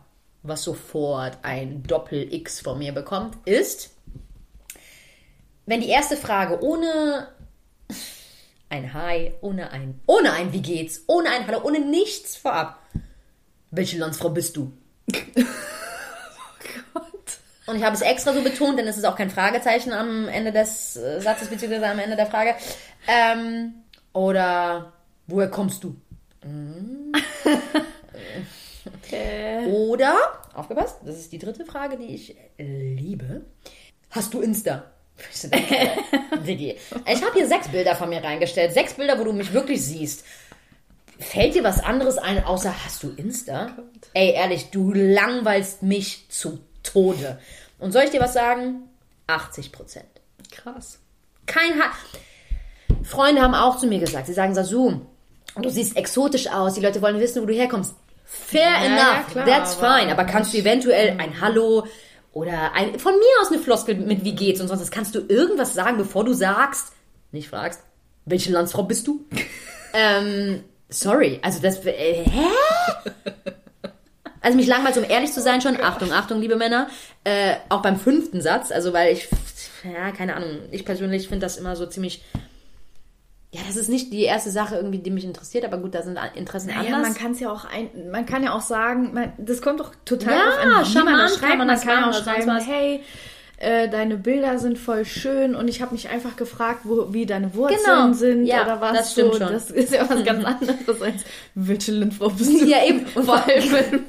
was 0.44 0.64
sofort 0.64 1.38
ein 1.44 1.84
Doppel-X 1.84 2.60
von 2.62 2.78
mir 2.78 2.92
bekommt, 2.92 3.36
ist, 3.46 3.92
wenn 5.66 5.82
die 5.82 5.90
erste 5.90 6.18
Frage 6.18 6.62
ohne 6.62 7.28
ein 8.70 8.94
Hi, 8.94 9.34
ohne 9.42 9.72
ein, 9.72 10.00
ohne 10.06 10.32
ein 10.34 10.54
Wie 10.54 10.62
geht's, 10.62 11.04
ohne 11.08 11.30
ein 11.30 11.48
Hallo, 11.48 11.62
ohne 11.64 11.80
nichts 11.80 12.36
vorab. 12.36 12.80
Welche 13.72 13.98
Landsfrau 13.98 14.30
bist 14.30 14.56
du? 14.58 14.72
Und 17.68 17.78
ich 17.78 17.84
habe 17.84 17.96
es 17.96 18.02
extra 18.02 18.34
so 18.34 18.44
betont, 18.44 18.78
denn 18.78 18.88
es 18.88 18.98
ist 18.98 19.06
auch 19.06 19.16
kein 19.16 19.32
Fragezeichen 19.32 19.92
am 19.92 20.28
Ende 20.28 20.52
des 20.52 20.96
äh, 20.98 21.20
Satzes, 21.20 21.48
beziehungsweise 21.48 21.88
am 21.88 21.98
Ende 21.98 22.16
der 22.16 22.28
Frage. 22.28 22.54
Ähm, 23.08 23.74
oder 24.14 24.94
woher 25.28 25.50
kommst 25.50 25.84
du? 25.84 25.96
Okay. 29.04 29.66
Oder, 29.72 30.16
aufgepasst, 30.54 31.00
das 31.04 31.18
ist 31.18 31.32
die 31.32 31.40
dritte 31.40 31.66
Frage, 31.66 31.98
die 31.98 32.14
ich 32.14 32.36
liebe. 32.58 33.46
Hast 34.12 34.34
du 34.34 34.42
Insta? 34.42 34.92
Diggi, 36.46 36.76
Ich 37.08 37.24
habe 37.24 37.34
hier 37.34 37.48
sechs 37.48 37.68
Bilder 37.70 37.96
von 37.96 38.10
mir 38.10 38.24
reingestellt. 38.24 38.74
Sechs 38.74 38.94
Bilder, 38.94 39.18
wo 39.20 39.24
du 39.24 39.34
mich 39.34 39.54
wirklich 39.54 39.84
siehst. 39.84 40.24
Fällt 41.20 41.56
dir 41.56 41.64
was 41.64 41.82
anderes 41.82 42.18
ein, 42.18 42.44
außer 42.44 42.74
hast 42.84 43.04
du 43.04 43.12
Insta? 43.16 43.70
Ey, 44.14 44.32
ehrlich, 44.34 44.70
du 44.72 44.92
langweilst 44.94 45.82
mich 45.82 46.26
zu 46.30 46.60
Tode. 46.84 47.40
Und 47.80 47.92
soll 47.94 48.04
ich 48.04 48.10
dir 48.10 48.20
was 48.20 48.34
sagen? 48.34 48.90
80 49.28 49.72
Prozent. 49.72 50.06
Krass. 50.52 51.00
Kein 51.46 51.80
ha 51.82 51.92
Freunde 53.04 53.42
haben 53.42 53.54
auch 53.56 53.78
zu 53.78 53.88
mir 53.88 54.00
gesagt, 54.00 54.28
sie 54.28 54.34
sagen, 54.34 54.56
Sasu, 54.56 55.02
du 55.56 55.70
siehst 55.70 55.96
exotisch 55.96 56.48
aus, 56.48 56.74
die 56.74 56.82
Leute 56.82 57.02
wollen 57.02 57.20
wissen, 57.20 57.42
wo 57.42 57.46
du 57.46 57.54
herkommst. 57.54 57.94
Fair 58.26 58.62
Ja, 58.62 58.86
enough, 58.86 59.28
klar, 59.32 59.46
that's 59.46 59.76
fine. 59.76 60.12
Aber 60.12 60.26
kannst 60.26 60.54
du 60.54 60.58
eventuell 60.58 61.16
ein 61.20 61.40
Hallo 61.40 61.86
oder 62.36 62.74
ein, 62.74 63.00
von 63.00 63.14
mir 63.14 63.42
aus 63.42 63.52
eine 63.52 63.62
Floskel 63.62 63.96
mit 63.96 64.26
wie 64.26 64.36
geht's 64.36 64.60
und 64.60 64.68
sonst 64.68 64.82
was, 64.82 64.92
kannst 64.92 65.16
du 65.16 65.22
irgendwas 65.26 65.74
sagen, 65.74 65.98
bevor 65.98 66.26
du 66.26 66.34
sagst, 66.34 66.92
nicht 67.32 67.48
fragst, 67.48 67.82
welche 68.26 68.52
Landsfrau 68.52 68.84
bist 68.84 69.08
du? 69.08 69.26
ähm, 69.94 70.62
sorry, 70.90 71.40
also 71.42 71.62
das, 71.62 71.84
äh, 71.86 72.26
hä? 72.26 72.46
Also 74.42 74.58
mich 74.58 74.68
langweilt, 74.68 74.98
um 74.98 75.06
ehrlich 75.06 75.32
zu 75.32 75.42
sein 75.42 75.62
schon, 75.62 75.82
Achtung, 75.82 76.12
Achtung, 76.12 76.42
liebe 76.42 76.58
Männer, 76.58 76.90
äh, 77.24 77.56
auch 77.70 77.82
beim 77.82 77.98
fünften 77.98 78.42
Satz, 78.42 78.70
also 78.70 78.92
weil 78.92 79.14
ich, 79.14 79.30
ja, 79.84 80.12
keine 80.12 80.36
Ahnung, 80.36 80.60
ich 80.72 80.84
persönlich 80.84 81.30
finde 81.30 81.46
das 81.46 81.56
immer 81.56 81.78
so 81.78 81.86
ziemlich, 81.86 82.22
ja, 83.56 83.62
das 83.68 83.78
ist 83.78 83.90
nicht 83.90 84.12
die 84.12 84.24
erste 84.24 84.52
Sache 84.52 84.76
irgendwie, 84.76 85.00
die 85.00 85.12
mich 85.12 85.24
interessiert, 85.24 85.64
aber 85.66 85.78
gut, 85.78 85.96
da 85.96 86.02
sind 86.04 86.20
Interessen 86.36 86.70
Ja, 86.70 86.76
anders. 86.78 87.02
man 87.02 87.14
kann 87.16 87.32
es 87.32 87.40
ja 87.40 87.50
auch 87.52 87.66
ein, 87.66 87.90
man 88.12 88.26
kann 88.26 88.44
ja 88.44 88.54
auch 88.54 88.62
sagen, 88.62 89.12
man, 89.14 89.32
das 89.38 89.62
kommt 89.62 89.80
doch 89.80 89.92
total 90.04 90.34
Ja, 90.34 90.46
drauf 90.46 90.58
an, 90.60 90.68
wie 90.68 90.98
man 91.04 91.18
das 91.18 91.34
schreibt. 91.36 91.42
kann 91.50 91.58
man 91.60 91.68
Man 91.68 91.80
kann 91.82 92.04
auch 92.04 92.14
schreiben, 92.24 92.58
hey, 92.60 93.02
äh, 93.58 93.88
deine 93.88 94.18
Bilder 94.18 94.60
sind 94.60 94.78
voll 94.78 95.06
schön 95.06 95.56
und 95.56 95.70
ich 95.70 95.82
habe 95.82 95.94
mich 95.94 96.10
einfach 96.10 96.36
gefragt, 96.36 96.82
wo, 96.84 97.14
wie 97.14 97.26
deine 97.26 97.56
Wurzeln 97.56 97.80
Genau. 97.86 98.12
sind 98.14 98.46
Ja, 98.46 98.64
oder 98.64 98.82
was. 98.82 98.94
das 98.98 99.12
stimmt 99.14 99.34
so. 99.36 99.40
schon. 99.40 99.54
Das 99.54 99.72
ist 99.72 99.94
ja 99.94 100.10
was 100.10 100.24
ganz 100.26 100.44
anderes 100.46 101.02
als 101.02 101.24
Vigilant 101.56 102.14
Frau 102.16 102.30
bist 102.30 102.50
du. 102.62 102.66
Ja, 102.66 102.84
eben. 102.86 103.06
Vor 103.08 103.36
allem 103.46 104.02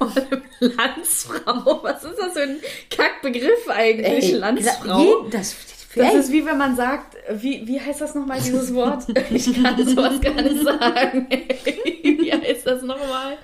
Landsfrau. 0.61 1.80
Was 1.82 2.04
ist 2.04 2.18
das 2.18 2.32
für 2.32 2.42
ein 2.42 2.56
Kackbegriff 2.90 3.68
eigentlich, 3.68 4.32
Ey, 4.32 4.38
Landsfrau? 4.38 5.00
je- 5.00 5.30
Das, 5.30 5.54
Das 5.96 6.14
ist 6.14 6.32
wie 6.32 6.44
wenn 6.44 6.59
man 6.59 6.76
sagt, 6.76 7.16
wie, 7.30 7.66
wie 7.66 7.80
heißt 7.80 8.00
das 8.00 8.14
nochmal, 8.14 8.38
dieses 8.40 8.72
Wort? 8.74 9.04
Ich 9.30 9.62
kann 9.62 9.87
sowas 9.87 10.20
gar 10.20 10.35
nicht 10.42 10.62
sagen. 10.62 11.26
wie 12.02 12.32
heißt 12.32 12.66
das 12.66 12.82
nochmal? 12.82 13.38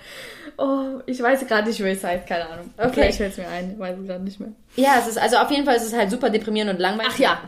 Oh, 0.58 1.00
ich 1.06 1.20
weiß 1.22 1.46
gerade 1.46 1.68
nicht, 1.68 1.82
wie 1.82 1.88
es 1.88 2.04
heißt, 2.04 2.26
keine 2.26 2.46
Ahnung. 2.48 2.70
Okay. 2.76 2.90
Vielleicht 2.92 3.16
fällt 3.18 3.32
es 3.32 3.38
mir 3.38 3.48
ein, 3.48 3.72
ich 3.72 3.78
weiß 3.78 3.96
es 4.00 4.06
gerade 4.06 4.22
nicht 4.24 4.38
mehr. 4.38 4.50
ja, 4.76 4.96
es 5.00 5.06
ist, 5.08 5.18
also 5.18 5.38
auf 5.38 5.50
jeden 5.50 5.64
Fall 5.64 5.76
ist 5.76 5.84
es 5.84 5.94
halt 5.94 6.10
super 6.10 6.28
deprimierend 6.30 6.72
und 6.74 6.78
langweilig. 6.80 7.12
Ach 7.14 7.18
ja. 7.18 7.40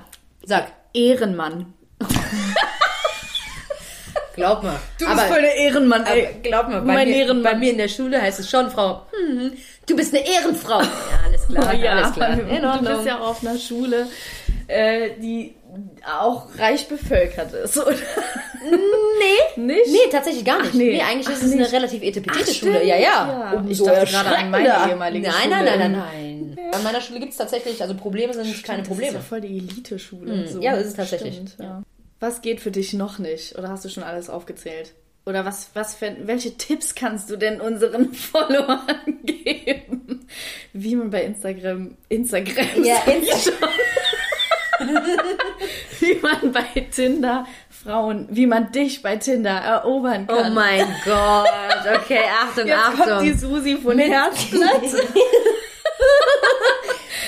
Sag, 0.44 0.68
Ehrenmann. 0.94 1.74
glaub 4.34 4.62
mal. 4.62 4.78
Du 4.98 5.06
aber, 5.06 5.14
bist 5.16 5.26
voll 5.28 5.42
der 5.42 5.54
Ehrenmann, 5.56 6.06
ey. 6.06 6.28
glaub 6.42 6.68
mal, 6.68 6.80
bei 6.80 6.94
Mein 6.94 7.08
mir, 7.08 7.16
Ehrenmann. 7.16 7.42
bei 7.52 7.58
mir 7.58 7.70
in 7.72 7.78
der 7.78 7.88
Schule 7.88 8.20
heißt 8.20 8.40
es 8.40 8.50
schon, 8.50 8.70
Frau, 8.70 9.06
hm, 9.12 9.52
du 9.86 9.96
bist 9.96 10.14
eine 10.14 10.26
Ehrenfrau. 10.26 10.80
Ja, 10.80 10.88
alles 11.26 11.46
klar, 11.46 11.70
Oh 11.72 11.76
ja, 11.76 11.92
alles 11.92 12.12
klar. 12.12 12.36
du 12.36 12.42
In 12.42 12.64
Ordnung. 12.64 12.94
bist 12.94 13.06
ja 13.06 13.18
auch 13.18 13.28
auf 13.30 13.46
einer 13.46 13.58
Schule, 13.58 14.06
äh, 14.68 15.11
die 15.20 15.55
auch 16.07 16.46
reich 16.59 16.87
bevölkert 16.88 17.53
ist, 17.53 17.77
oder? 17.85 17.94
Nee. 18.62 19.61
Nicht? 19.62 19.87
Nee, 19.88 20.11
tatsächlich 20.11 20.44
gar 20.44 20.59
nicht. 20.61 20.70
Ach, 20.70 20.74
nee. 20.74 20.92
nee. 20.92 21.03
eigentlich 21.03 21.27
Ach, 21.29 21.33
ist 21.33 21.42
es 21.42 21.53
eine 21.53 21.62
nicht. 21.62 21.72
relativ 21.72 22.03
etepetete 22.03 22.44
Ach, 22.48 22.55
Schule. 22.55 22.72
stimmt, 22.74 22.87
Ja, 22.87 22.96
ja. 22.96 23.00
ja. 23.00 23.53
Umso 23.59 23.70
Ich 23.70 23.90
dachte 23.90 24.11
gerade 24.11 24.37
an 24.37 24.50
meine 24.50 24.68
ehemalige 24.90 25.27
nein, 25.29 25.35
Schule. 25.42 25.50
Nein, 25.50 25.64
nein, 25.64 25.92
nein, 25.92 26.57
nein, 26.57 26.72
An 26.72 26.83
meiner 26.83 27.00
Schule 27.00 27.20
gibt 27.20 27.33
es 27.33 27.38
tatsächlich, 27.38 27.81
also 27.83 27.94
Probleme 27.94 28.33
sind 28.33 28.62
keine 28.64 28.81
Das 28.81 28.88
Probleme. 28.88 29.09
ist 29.11 29.14
ja 29.16 29.20
voll 29.20 29.40
die 29.40 29.59
Elite-Schule. 29.59 30.33
Hm, 30.33 30.38
und 30.40 30.48
so. 30.48 30.61
ja, 30.61 30.77
das 30.77 30.87
ist 30.87 30.96
tatsächlich. 30.96 31.35
Stimmt, 31.35 31.57
ja. 31.61 31.83
Was 32.20 32.40
geht 32.40 32.61
für 32.61 32.70
dich 32.70 32.92
noch 32.94 33.18
nicht? 33.18 33.59
Oder 33.59 33.68
hast 33.68 33.85
du 33.85 33.88
schon 33.90 34.03
alles 34.05 34.31
aufgezählt? 34.31 34.94
Oder 35.27 35.44
was, 35.44 35.70
was 35.74 35.94
für, 35.94 36.14
welche 36.24 36.57
Tipps 36.57 36.94
kannst 36.94 37.31
du 37.31 37.37
denn 37.37 37.61
unseren 37.61 38.12
Followern 38.14 39.18
geben? 39.24 40.27
Wie 40.72 40.96
man 40.96 41.11
bei 41.11 41.22
Instagram, 41.24 41.96
Instagram, 42.09 42.83
Ja, 42.85 42.96
schon. 43.42 43.53
wie 46.00 46.14
man 46.22 46.52
bei 46.52 46.80
Tinder 46.90 47.46
Frauen, 47.68 48.26
wie 48.30 48.46
man 48.46 48.72
dich 48.72 49.02
bei 49.02 49.16
Tinder 49.16 49.50
erobern 49.50 50.26
Oh 50.30 50.35
kann. 50.35 50.54
mein 50.54 50.87
Gott. 51.04 51.48
Okay, 52.02 52.20
Achtung, 52.42 52.66
Jetzt 52.66 52.85
kommt 52.85 53.22
die 53.22 53.33
Achtung. 53.33 53.38
Susi 53.38 53.76
von 53.76 53.98
Herzblatt. 53.98 54.83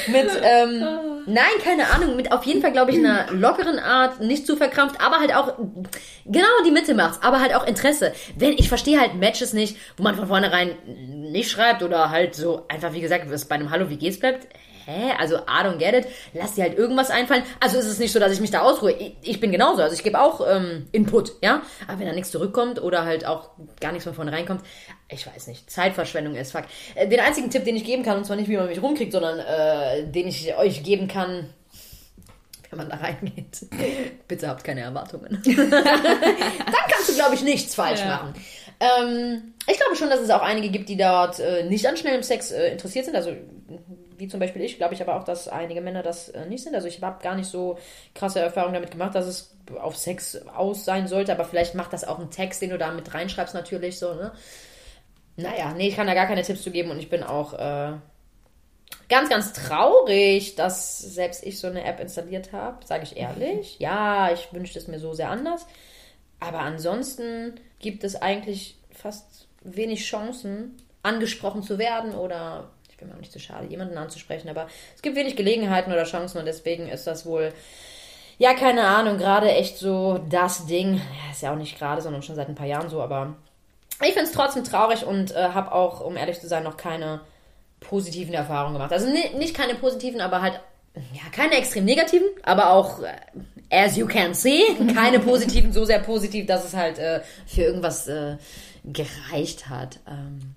Mit, 0.09 0.31
ähm, 0.40 0.85
nein, 1.26 1.44
keine 1.64 1.90
Ahnung, 1.90 2.14
mit 2.14 2.31
auf 2.31 2.44
jeden 2.44 2.62
Fall, 2.62 2.70
glaube 2.70 2.92
ich, 2.92 2.98
einer 2.98 3.26
lockeren 3.33 3.81
Art, 3.81 4.20
nicht 4.20 4.46
zu 4.46 4.57
verkrampft, 4.57 5.00
aber 5.00 5.18
halt 5.18 5.35
auch, 5.35 5.55
genau 6.24 6.46
die 6.64 6.70
Mitte 6.70 6.94
macht's, 6.94 7.18
aber 7.22 7.40
halt 7.40 7.55
auch 7.57 7.66
Interesse. 7.66 8.12
Wenn, 8.37 8.52
ich 8.52 8.68
verstehe 8.68 9.00
halt 9.00 9.16
Matches 9.16 9.52
nicht, 9.52 9.76
wo 9.96 10.05
man 10.05 10.14
von 10.14 10.29
vornherein 10.29 10.76
nicht 10.87 11.50
schreibt 11.50 11.83
oder 11.83 12.11
halt 12.11 12.37
so 12.37 12.66
einfach, 12.68 12.92
wie 12.92 13.00
gesagt, 13.00 13.29
was 13.31 13.46
bei 13.46 13.57
einem 13.57 13.70
Hallo, 13.70 13.90
wie 13.90 13.96
geht's 13.96 14.20
bleibt. 14.20 14.46
Hä? 14.87 15.12
Also, 15.18 15.37
I 15.37 15.62
don't 15.64 15.77
get 15.79 15.94
it. 15.94 16.07
Lass 16.33 16.55
dir 16.55 16.62
halt 16.64 16.79
irgendwas 16.79 17.11
einfallen. 17.11 17.42
Also 17.61 17.79
ist 17.79 17.87
es 17.87 17.99
nicht 17.99 18.12
so, 18.12 18.18
dass 18.18 18.33
ich 18.33 18.40
mich 18.40 18.51
da 18.51 18.62
ausruhe. 18.62 18.92
Ich, 18.92 19.14
ich 19.22 19.40
bin 19.40 19.53
genauso. 19.53 19.83
Also 19.83 19.94
ich 19.94 20.03
gebe 20.03 20.20
auch 20.20 20.40
ähm, 20.49 20.87
Input, 20.92 21.33
ja. 21.42 21.62
Aber 21.87 21.99
wenn 21.99 22.07
da 22.07 22.12
nichts 22.14 22.31
zurückkommt 22.31 22.81
oder 22.81 23.05
halt 23.05 23.27
auch 23.27 23.51
gar 23.81 23.92
nichts 23.92 24.05
von 24.05 24.14
vorne 24.14 24.33
reinkommt, 24.33 24.62
ich 25.09 25.27
weiß 25.27 25.46
nicht. 25.49 25.70
Zeitverschwendung 25.70 26.35
ist 26.35 26.53
fuck. 26.53 26.64
Äh, 26.94 27.09
den 27.09 27.20
einzigen 27.20 27.51
Tipp, 27.51 27.64
den 27.64 27.77
ich 27.77 27.85
geben 27.85 28.03
kann, 28.03 28.16
und 28.18 28.25
zwar 28.25 28.37
nicht, 28.37 28.49
wie 28.49 28.57
man 28.57 28.66
mich 28.68 28.81
rumkriegt, 28.83 29.12
sondern 29.12 29.38
äh, 29.38 30.07
den 30.11 30.27
ich 30.29 30.57
euch 30.57 30.83
geben 30.83 31.09
kann, 31.09 31.51
wenn 32.70 32.79
man 32.79 32.88
da 32.88 32.96
reingeht. 32.96 33.66
Bitte 34.29 34.49
habt 34.49 34.64
keine 34.64 34.81
Erwartungen. 34.81 35.40
Dann 35.44 35.70
kannst 36.90 37.09
du, 37.09 37.14
glaube 37.14 37.35
ich, 37.35 37.42
nichts 37.42 37.75
falsch 37.75 38.01
Ja. 38.01 38.07
machen. 38.07 38.35
Ähm, 38.81 39.55
ich 39.70 39.79
glaube 39.79 39.96
schon, 39.96 40.11
dass 40.11 40.20
es 40.20 40.31
auch 40.31 40.42
einige 40.42 40.68
gibt, 40.68 40.88
die 40.88 40.96
dort 40.96 41.38
äh, 41.40 41.64
nicht 41.64 41.87
an 41.87 41.96
schnellem 41.96 42.22
Sex 42.22 42.51
äh, 42.51 42.72
interessiert 42.72 43.05
sind. 43.07 43.16
Also 43.16 43.31
wie 44.18 44.29
zum 44.29 44.40
Beispiel 44.40 44.62
ich, 44.62 44.76
glaube 44.76 44.94
ich 44.94 45.02
aber 45.02 45.16
auch, 45.16 45.24
dass 45.24 45.48
einige 45.48 45.81
Männer 45.81 46.02
das 46.02 46.29
äh, 46.29 46.46
nicht 46.46 46.62
sind. 46.64 46.74
Also 46.74 46.88
ich 46.88 47.02
habe 47.02 47.22
gar 47.22 47.35
nicht 47.35 47.48
so 47.48 47.79
krasse 48.14 48.40
Erfahrungen 48.40 48.74
damit 48.74 48.90
gemacht, 48.90 49.14
dass 49.14 49.26
es 49.26 49.57
auf 49.81 49.96
Sex 49.96 50.46
aus 50.46 50.85
sein 50.85 51.09
sollte. 51.09 51.33
Aber 51.33 51.44
vielleicht 51.44 51.74
macht 51.74 51.92
das 51.92 52.05
auch 52.05 52.18
ein 52.18 52.31
Text, 52.31 52.62
den 52.62 52.70
du 52.70 52.79
da 52.79 52.92
mit 52.92 53.12
reinschreibst 53.12 53.55
natürlich 53.55 53.98
so, 53.98 54.14
ne? 54.14 54.33
Naja, 55.37 55.74
nee, 55.76 55.88
ich 55.88 55.96
kann 55.96 56.07
da 56.07 56.14
gar 56.14 56.26
keine 56.26 56.42
Tipps 56.42 56.62
zu 56.62 56.70
geben 56.70 56.90
und 56.90 56.98
ich 56.98 57.11
bin 57.11 57.22
auch 57.22 57.52
äh, 57.52 57.92
ganz, 59.09 59.29
ganz 59.29 59.52
traurig, 59.52 60.55
dass 60.55 60.98
selbst 60.98 61.44
ich 61.44 61.59
so 61.59 61.66
eine 61.66 61.85
App 61.85 62.00
installiert 62.00 62.52
habe, 62.52 62.85
sage 62.85 63.05
ich 63.05 63.16
ehrlich. 63.16 63.79
Ja, 63.87 64.33
ich 64.33 64.52
wünschte 64.52 64.79
es 64.79 64.88
mir 64.88 64.98
so 64.98 65.12
sehr 65.12 65.31
anders. 65.31 65.66
Aber 66.40 66.61
ansonsten 66.61 67.61
gibt 67.79 68.05
es 68.05 68.16
eigentlich 68.16 68.79
fast 68.90 69.48
wenig 69.62 70.05
Chancen, 70.05 70.76
angesprochen 71.02 71.62
zu 71.62 71.79
werden 71.79 72.14
oder 72.14 72.70
ich 72.96 73.00
bin 73.00 73.09
mir 73.09 73.14
auch 73.14 73.18
nicht 73.20 73.32
so 73.32 73.38
schade, 73.38 73.66
jemanden 73.66 73.98
anzusprechen, 73.98 74.48
aber 74.48 74.68
es 74.94 75.02
gibt 75.02 75.16
wenig 75.16 75.37
Gelegenheiten 75.37 75.92
oder 75.92 76.04
Chancen 76.04 76.38
und 76.38 76.46
deswegen 76.46 76.88
ist 76.88 77.06
das 77.06 77.26
wohl, 77.26 77.52
ja, 78.38 78.54
keine 78.54 78.87
Ahnung, 78.87 79.18
gerade 79.18 79.50
echt 79.52 79.76
so 79.76 80.18
das 80.30 80.64
Ding. 80.64 80.94
Ja, 80.94 81.30
ist 81.30 81.42
ja 81.42 81.52
auch 81.52 81.59
nicht 81.59 81.78
gerade, 81.78 82.00
sondern 82.00 82.22
schon 82.22 82.37
seit 82.37 82.48
ein 82.48 82.54
paar 82.54 82.66
Jahren 82.66 82.88
so, 82.88 83.02
aber 83.02 83.37
ich 84.00 84.14
finde 84.14 84.22
es 84.22 84.32
trotzdem 84.32 84.64
traurig 84.64 85.04
und 85.04 85.32
äh, 85.37 85.50
habe 85.50 85.72
auch, 85.72 86.00
um 86.00 86.16
ehrlich 86.16 86.40
zu 86.40 86.48
sein, 86.48 86.62
noch 86.64 86.78
keine 86.78 87.20
positiven 87.80 88.32
Erfahrungen 88.32 88.72
gemacht. 88.72 88.92
Also 88.94 89.09
ni- 89.11 89.37
nicht 89.37 89.54
keine 89.54 89.74
positiven, 89.74 90.22
aber 90.22 90.40
halt, 90.40 90.59
ja, 91.12 91.28
keine 91.32 91.56
extrem 91.59 91.85
negativen, 91.85 92.26
aber 92.44 92.70
auch, 92.70 93.02
äh, 93.02 93.12
as 93.68 93.98
you 93.98 94.06
can 94.06 94.32
see, 94.32 94.62
keine 94.94 95.20
positiven, 95.20 95.70
so 95.74 95.85
sehr 95.85 95.98
positiv, 95.98 96.46
dass 96.46 96.64
es 96.64 96.72
halt 96.72 96.98
äh, 96.98 97.20
für 97.46 97.61
irgendwas 97.61 98.09
äh, 98.09 98.38
gereicht 98.85 99.68
hat. 99.68 99.98
Ähm, 100.09 100.54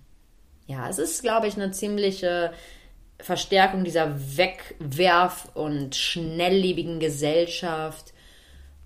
ja, 0.70 0.88
es 0.88 1.00
ist, 1.00 1.24
glaube 1.24 1.48
ich, 1.48 1.56
eine 1.56 1.72
ziemliche 1.72 2.54
Verstärkung 3.20 3.84
dieser 3.84 4.16
Wegwerf- 4.38 5.50
und 5.56 5.96
schnelllebigen 5.96 7.00
Gesellschaft. 7.00 8.14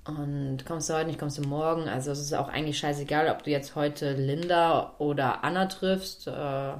Und 0.05 0.65
kommst 0.65 0.89
du 0.89 0.93
heute 0.93 1.07
nicht, 1.07 1.19
kommst 1.19 1.37
du 1.37 1.41
morgen. 1.41 1.89
Also 1.89 2.11
es 2.11 2.19
ist 2.19 2.33
auch 2.33 2.47
eigentlich 2.47 2.77
scheißegal, 2.77 3.29
ob 3.29 3.43
du 3.43 3.51
jetzt 3.51 3.75
heute 3.75 4.13
Linda 4.13 4.93
oder 4.97 5.43
Anna 5.43 5.65
triffst. 5.65 6.27
Äh, 6.27 6.31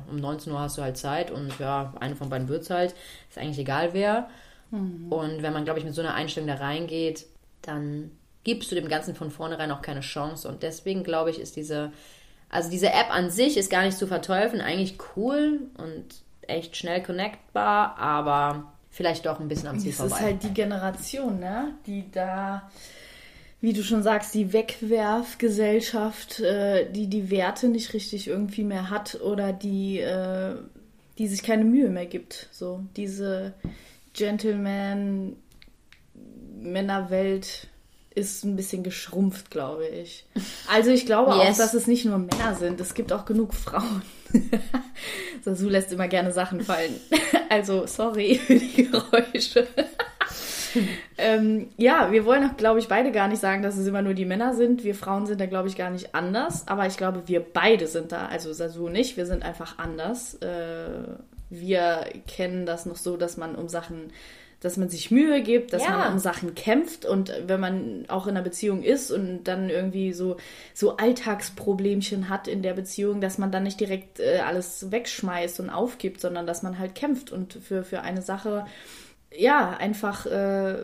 um 0.10 0.16
19 0.16 0.54
Uhr 0.54 0.60
hast 0.62 0.78
du 0.78 0.82
halt 0.82 0.96
Zeit 0.96 1.32
und 1.32 1.60
ja, 1.60 1.94
eine 2.00 2.16
von 2.16 2.30
beiden 2.30 2.48
wird's 2.48 2.70
halt. 2.70 2.96
Ist 3.30 3.38
eigentlich 3.38 3.60
egal 3.60 3.94
wer. 3.94 4.30
Und 4.72 5.44
wenn 5.44 5.54
man, 5.54 5.66
glaube 5.66 5.80
ich, 5.80 5.86
mit 5.86 5.94
so 5.94 6.02
einer 6.02 6.14
Einstellung 6.14 6.48
da 6.48 6.56
reingeht, 6.56 7.26
dann 7.62 8.12
gibst 8.46 8.72
du 8.72 8.76
dem 8.76 8.88
Ganzen 8.88 9.16
von 9.16 9.32
vornherein 9.32 9.72
auch 9.72 9.82
keine 9.82 10.00
Chance. 10.00 10.48
Und 10.48 10.64
deswegen, 10.64 11.04
glaube 11.04 11.30
ich, 11.30 11.40
ist 11.40 11.58
diese, 11.58 11.92
also 12.54 12.70
diese 12.70 12.88
App 12.88 13.10
an 13.10 13.32
sich 13.32 13.58
ist 13.58 13.70
gar 13.72 13.84
nicht 13.84 13.98
zu 13.98 14.06
verteufeln. 14.08 14.62
Eigentlich 14.62 14.98
cool 15.16 15.62
und 15.78 16.06
echt 16.48 16.78
schnell 16.78 17.02
connectbar, 17.02 17.98
aber 17.98 18.72
vielleicht 18.92 19.26
doch 19.26 19.40
ein 19.40 19.48
bisschen 19.48 19.70
am 19.70 19.80
Ziel 19.80 19.90
Es 19.90 19.98
vorbei. 19.98 20.16
ist 20.16 20.22
halt 20.22 20.44
die 20.44 20.54
Generation, 20.54 21.40
ne? 21.40 21.74
Die 21.88 22.12
da, 22.12 22.70
wie 23.60 23.74
du 23.74 23.82
schon 23.84 24.04
sagst, 24.04 24.36
die 24.36 24.54
Wegwerfgesellschaft, 24.54 26.42
äh, 26.42 26.92
die 26.92 27.08
die 27.08 27.32
Werte 27.32 27.70
nicht 27.70 27.94
richtig 27.94 28.28
irgendwie 28.28 28.64
mehr 28.64 28.92
hat 28.92 29.20
oder 29.22 29.52
die, 29.52 30.00
äh, 30.00 30.56
die 31.18 31.28
sich 31.28 31.42
keine 31.42 31.64
Mühe 31.64 31.90
mehr 31.90 32.06
gibt. 32.06 32.50
So 32.52 32.84
diese 32.96 33.54
Gentleman 34.14 35.36
Männerwelt 36.62 37.68
ist 38.16 38.44
ein 38.44 38.56
bisschen 38.56 38.84
geschrumpft, 38.84 39.50
glaube 39.52 39.88
ich. 39.88 40.26
Also 40.72 40.92
ich 40.92 41.06
glaube 41.06 41.32
Yes. 41.36 41.40
auch, 41.40 41.58
dass 41.58 41.74
es 41.74 41.88
nicht 41.88 42.06
nur 42.06 42.18
Männer 42.18 42.56
sind. 42.56 42.80
Es 42.80 42.94
gibt 42.94 43.12
auch 43.12 43.26
genug 43.26 43.54
Frauen. 43.54 44.02
Sasu 45.44 45.70
lässt 45.70 45.92
immer 45.92 46.08
gerne 46.08 46.32
Sachen 46.32 46.62
fallen. 46.62 46.96
Also 47.50 47.86
sorry 47.86 48.40
für 48.40 48.56
die 48.56 48.90
Geräusche. 48.90 49.68
ähm, 51.20 51.70
ja, 51.78 52.12
wir 52.12 52.26
wollen 52.26 52.50
auch, 52.50 52.58
glaube 52.58 52.80
ich, 52.80 52.88
beide 52.88 53.12
gar 53.12 53.28
nicht 53.28 53.42
sagen, 53.42 53.62
dass 53.62 53.78
es 53.78 53.86
immer 53.86 54.02
nur 54.02 54.16
die 54.16 54.26
Männer 54.26 54.56
sind. 54.56 54.84
Wir 54.84 54.96
Frauen 54.96 55.28
sind 55.28 55.40
da, 55.40 55.46
glaube 55.46 55.68
ich, 55.68 55.76
gar 55.76 55.92
nicht 55.92 56.16
anders. 56.16 56.68
Aber 56.68 56.88
ich 56.88 56.98
glaube, 56.98 57.28
wir 57.28 57.42
beide 57.42 57.86
sind 57.86 58.12
da, 58.12 58.26
also 58.26 58.52
Sasu 58.54 58.88
und 58.88 58.96
ich, 58.96 59.18
wir 59.18 59.28
sind 59.28 59.44
einfach 59.44 59.78
anders. 59.78 60.34
Äh, 60.42 61.04
wir 61.52 62.06
kennen 62.28 62.66
das 62.66 62.88
noch 62.88 62.98
so, 62.98 63.18
dass 63.18 63.38
man 63.38 63.54
um 63.54 63.70
Sachen, 63.70 64.12
dass 64.64 64.78
man 64.78 64.90
sich 64.90 65.12
Mühe 65.12 65.42
gibt, 65.44 65.74
dass 65.74 65.84
Ja. 65.84 65.98
man 65.98 66.14
um 66.14 66.20
Sachen 66.20 66.56
kämpft 66.56 67.06
und 67.06 67.34
wenn 67.46 67.60
man 67.60 68.06
auch 68.08 68.26
in 68.28 68.32
einer 68.32 68.44
Beziehung 68.44 68.82
ist 68.82 69.12
und 69.12 69.44
dann 69.44 69.70
irgendwie 69.70 70.14
so, 70.14 70.38
so 70.74 70.98
Alltagsproblemchen 70.98 72.30
hat 72.30 72.48
in 72.48 72.64
der 72.64 72.74
Beziehung, 72.74 73.22
dass 73.22 73.38
man 73.38 73.52
dann 73.52 73.64
nicht 73.64 73.80
direkt 73.80 74.20
äh, 74.20 74.40
alles 74.40 74.92
wegschmeißt 74.92 75.60
und 75.60 75.70
aufgibt, 75.70 76.22
sondern 76.22 76.48
dass 76.48 76.64
man 76.64 76.80
halt 76.80 76.96
kämpft 76.96 77.32
und 77.32 77.54
für, 77.54 77.84
für 77.84 78.02
eine 78.02 78.22
Sache 78.22 78.66
ja, 79.36 79.72
einfach 79.72 80.26
äh, 80.28 80.76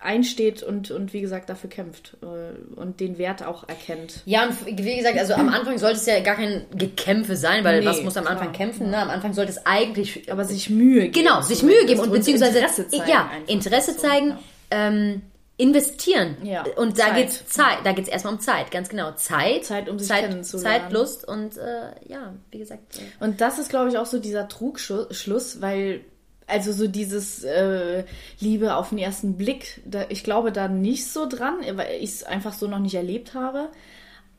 einsteht 0.00 0.62
und, 0.62 0.90
und 0.90 1.12
wie 1.12 1.20
gesagt 1.20 1.48
dafür 1.50 1.68
kämpft 1.70 2.16
äh, 2.22 2.76
und 2.78 3.00
den 3.00 3.18
Wert 3.18 3.42
auch 3.44 3.68
erkennt. 3.68 4.22
Ja, 4.26 4.46
und 4.46 4.66
wie 4.66 4.96
gesagt, 4.96 5.18
also 5.18 5.34
am 5.34 5.48
Anfang 5.48 5.76
sollte 5.78 5.96
es 5.96 6.06
ja 6.06 6.20
gar 6.20 6.36
kein 6.36 6.66
Gekämpfe 6.74 7.36
sein, 7.36 7.64
weil 7.64 7.80
Nee, 7.80 7.86
was 7.86 8.02
muss 8.02 8.16
am 8.16 8.26
Anfang 8.26 8.52
klar. 8.52 8.66
kämpfen? 8.68 8.90
Ne? 8.90 8.96
Am 8.98 9.10
Anfang 9.10 9.32
sollte 9.34 9.50
es 9.52 9.66
eigentlich 9.66 10.30
Aber 10.30 10.44
sich 10.44 10.70
Mühe 10.70 11.08
geben. 11.08 11.12
Genau, 11.12 11.40
sich 11.42 11.62
Mühe 11.62 11.84
geben 11.86 12.00
und 12.00 12.12
beziehungsweise 12.12 12.58
Interesse 12.58 12.88
zeigen. 12.88 13.10
ja. 13.10 13.30
Interesse 13.48 13.92
So, 13.94 13.98
zeigen, 14.00 14.28
ja. 14.30 14.38
ähm, 14.70 15.22
investieren. 15.60 16.36
Ja, 16.44 16.64
Und 16.76 17.00
da 17.00 17.06
Zeit. 17.06 17.16
geht's 17.16 17.46
Zeit, 17.48 17.78
da 17.82 17.90
geht's 17.92 18.08
erstmal 18.08 18.34
um 18.34 18.38
Zeit, 18.40 18.70
ganz 18.70 18.88
genau. 18.88 19.10
Zeit, 19.16 19.64
Zeit, 19.64 19.88
um 19.88 19.98
sich 19.98 20.06
Zeit, 20.06 20.28
kennenzulernen. 20.28 20.82
Zeit, 20.84 20.92
Lust 20.92 21.26
und 21.26 21.56
äh, 21.56 21.90
ja, 22.06 22.34
wie 22.52 22.58
gesagt. 22.58 22.98
Äh, 22.98 23.24
Und 23.24 23.40
das 23.40 23.58
ist, 23.58 23.68
glaube 23.68 23.88
ich, 23.90 23.98
auch 23.98 24.06
so 24.06 24.20
dieser 24.20 24.46
Trugschluss, 24.46 25.60
weil, 25.60 26.02
also 26.48 26.72
so 26.72 26.88
dieses 26.88 27.44
äh, 27.44 28.04
Liebe 28.40 28.74
auf 28.74 28.88
den 28.88 28.98
ersten 28.98 29.36
Blick, 29.36 29.80
da, 29.84 30.06
ich 30.08 30.24
glaube 30.24 30.50
da 30.50 30.68
nicht 30.68 31.06
so 31.06 31.28
dran, 31.28 31.56
weil 31.74 31.96
ich 32.00 32.10
es 32.10 32.24
einfach 32.24 32.52
so 32.52 32.66
noch 32.66 32.78
nicht 32.78 32.94
erlebt 32.94 33.34
habe. 33.34 33.68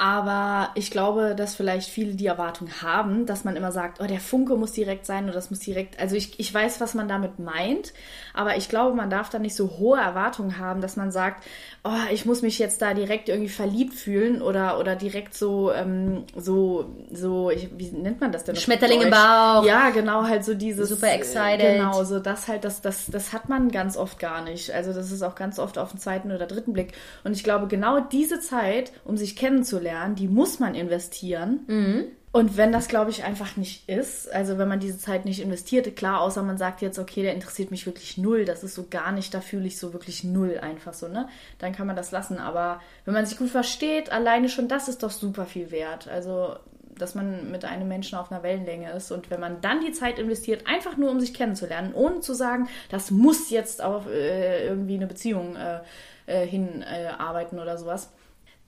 Aber 0.01 0.71
ich 0.75 0.91
glaube, 0.91 1.35
dass 1.35 1.55
vielleicht 1.55 1.89
viele 1.89 2.15
die 2.15 2.27
Erwartung 2.27 2.69
haben, 2.81 3.25
dass 3.25 3.43
man 3.43 3.57
immer 3.57 3.73
sagt, 3.73 3.99
oh, 4.01 4.07
der 4.07 4.21
Funke 4.21 4.55
muss 4.55 4.71
direkt 4.71 5.05
sein 5.05 5.25
oder 5.25 5.33
das 5.33 5.49
muss 5.49 5.59
direkt. 5.59 5.99
Also 5.99 6.15
ich, 6.15 6.39
ich 6.39 6.53
weiß, 6.53 6.79
was 6.79 6.93
man 6.93 7.09
damit 7.09 7.37
meint, 7.37 7.93
aber 8.39 8.55
ich 8.55 8.69
glaube, 8.69 8.95
man 8.95 9.09
darf 9.09 9.29
da 9.29 9.37
nicht 9.37 9.53
so 9.53 9.79
hohe 9.79 9.99
Erwartungen 9.99 10.59
haben, 10.59 10.79
dass 10.79 10.95
man 10.95 11.11
sagt, 11.11 11.43
oh, 11.83 11.89
ich 12.09 12.25
muss 12.25 12.41
mich 12.41 12.57
jetzt 12.57 12.81
da 12.81 12.93
direkt 12.93 13.27
irgendwie 13.27 13.49
verliebt 13.49 13.93
fühlen 13.93 14.41
oder, 14.41 14.79
oder 14.79 14.95
direkt 14.95 15.33
so, 15.33 15.73
ähm, 15.73 16.23
so, 16.37 16.85
so, 17.11 17.51
ich, 17.51 17.67
wie 17.77 17.91
nennt 17.91 18.21
man 18.21 18.31
das 18.31 18.45
denn? 18.45 18.55
Schmetterling 18.55 19.01
im? 19.01 19.09
Bauch. 19.09 19.65
Ja, 19.65 19.89
genau, 19.89 20.23
halt 20.23 20.45
so 20.45 20.53
dieses. 20.53 20.87
Super 20.87 21.11
excited. 21.11 21.59
äh, 21.59 21.73
Genau, 21.79 22.01
so 22.05 22.19
das 22.19 22.47
halt, 22.47 22.63
das, 22.63 22.79
das, 22.81 23.07
das 23.07 23.33
hat 23.33 23.49
man 23.49 23.71
ganz 23.71 23.97
oft 23.97 24.19
gar 24.19 24.41
nicht. 24.41 24.71
Also 24.71 24.93
das 24.93 25.11
ist 25.11 25.21
auch 25.21 25.35
ganz 25.35 25.59
oft 25.59 25.77
auf 25.77 25.91
den 25.91 25.99
zweiten 25.99 26.31
oder 26.31 26.47
dritten 26.47 26.71
Blick. 26.71 26.93
Und 27.25 27.33
ich 27.33 27.43
glaube, 27.43 27.67
genau 27.67 27.99
diese 27.99 28.39
Zeit, 28.39 28.93
um 29.03 29.17
sich 29.17 29.35
kennenzulernen, 29.35 30.15
die 30.15 30.29
muss 30.29 30.59
man 30.59 30.75
investieren. 30.75 31.65
Mhm. 31.67 32.05
Und 32.31 32.57
wenn 32.57 32.71
das, 32.71 32.87
glaube 32.87 33.09
ich, 33.09 33.23
einfach 33.23 33.57
nicht 33.57 33.89
ist, 33.89 34.31
also 34.31 34.59
wenn 34.59 34.67
man 34.67 34.79
diese 34.79 34.99
Zeit 34.99 35.25
nicht 35.25 35.41
investiert, 35.41 35.95
klar, 35.95 36.21
außer 36.21 36.43
man 36.43 36.59
sagt 36.59 36.81
jetzt, 36.81 36.99
okay, 36.99 37.23
der 37.23 37.33
interessiert 37.33 37.71
mich 37.71 37.87
wirklich 37.87 38.19
null, 38.19 38.45
das 38.45 38.63
ist 38.63 38.75
so 38.75 38.85
gar 38.87 39.11
nicht, 39.11 39.33
da 39.33 39.41
fühle 39.41 39.65
ich 39.65 39.79
so 39.79 39.93
wirklich 39.93 40.23
null 40.23 40.59
einfach 40.59 40.93
so, 40.93 41.07
ne? 41.07 41.27
Dann 41.57 41.73
kann 41.73 41.87
man 41.87 41.95
das 41.95 42.11
lassen. 42.11 42.37
Aber 42.37 42.81
wenn 43.05 43.15
man 43.15 43.25
sich 43.25 43.37
gut 43.37 43.49
versteht, 43.49 44.11
alleine 44.11 44.47
schon 44.47 44.67
das 44.67 44.87
ist 44.87 45.01
doch 45.01 45.09
super 45.09 45.47
viel 45.47 45.71
wert. 45.71 46.07
Also, 46.07 46.55
dass 46.99 47.15
man 47.15 47.49
mit 47.49 47.65
einem 47.65 47.87
Menschen 47.87 48.19
auf 48.19 48.31
einer 48.31 48.43
Wellenlänge 48.43 48.91
ist 48.91 49.11
und 49.11 49.31
wenn 49.31 49.39
man 49.39 49.61
dann 49.61 49.81
die 49.81 49.93
Zeit 49.93 50.19
investiert, 50.19 50.67
einfach 50.67 50.97
nur 50.97 51.09
um 51.09 51.19
sich 51.19 51.33
kennenzulernen, 51.33 51.93
ohne 51.95 52.19
zu 52.19 52.35
sagen, 52.35 52.67
das 52.89 53.09
muss 53.09 53.49
jetzt 53.49 53.81
auf 53.81 54.05
äh, 54.07 54.67
irgendwie 54.67 54.95
eine 54.95 55.07
Beziehung 55.07 55.55
äh, 55.55 55.79
äh, 56.27 56.45
hinarbeiten 56.45 57.19
arbeiten 57.19 57.59
oder 57.59 57.77
sowas 57.79 58.11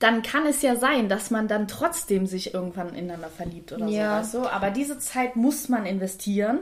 dann 0.02 0.22
kann 0.22 0.46
es 0.46 0.62
ja 0.62 0.76
sein, 0.76 1.08
dass 1.08 1.30
man 1.30 1.48
dann 1.48 1.68
trotzdem 1.68 2.26
sich 2.26 2.54
irgendwann 2.54 2.94
ineinander 2.94 3.28
verliebt 3.28 3.72
oder 3.72 3.86
Ja. 3.86 4.24
so? 4.24 4.48
Aber 4.48 4.70
diese 4.70 4.98
Zeit 4.98 5.36
muss 5.36 5.68
man 5.68 5.86
investieren. 5.86 6.60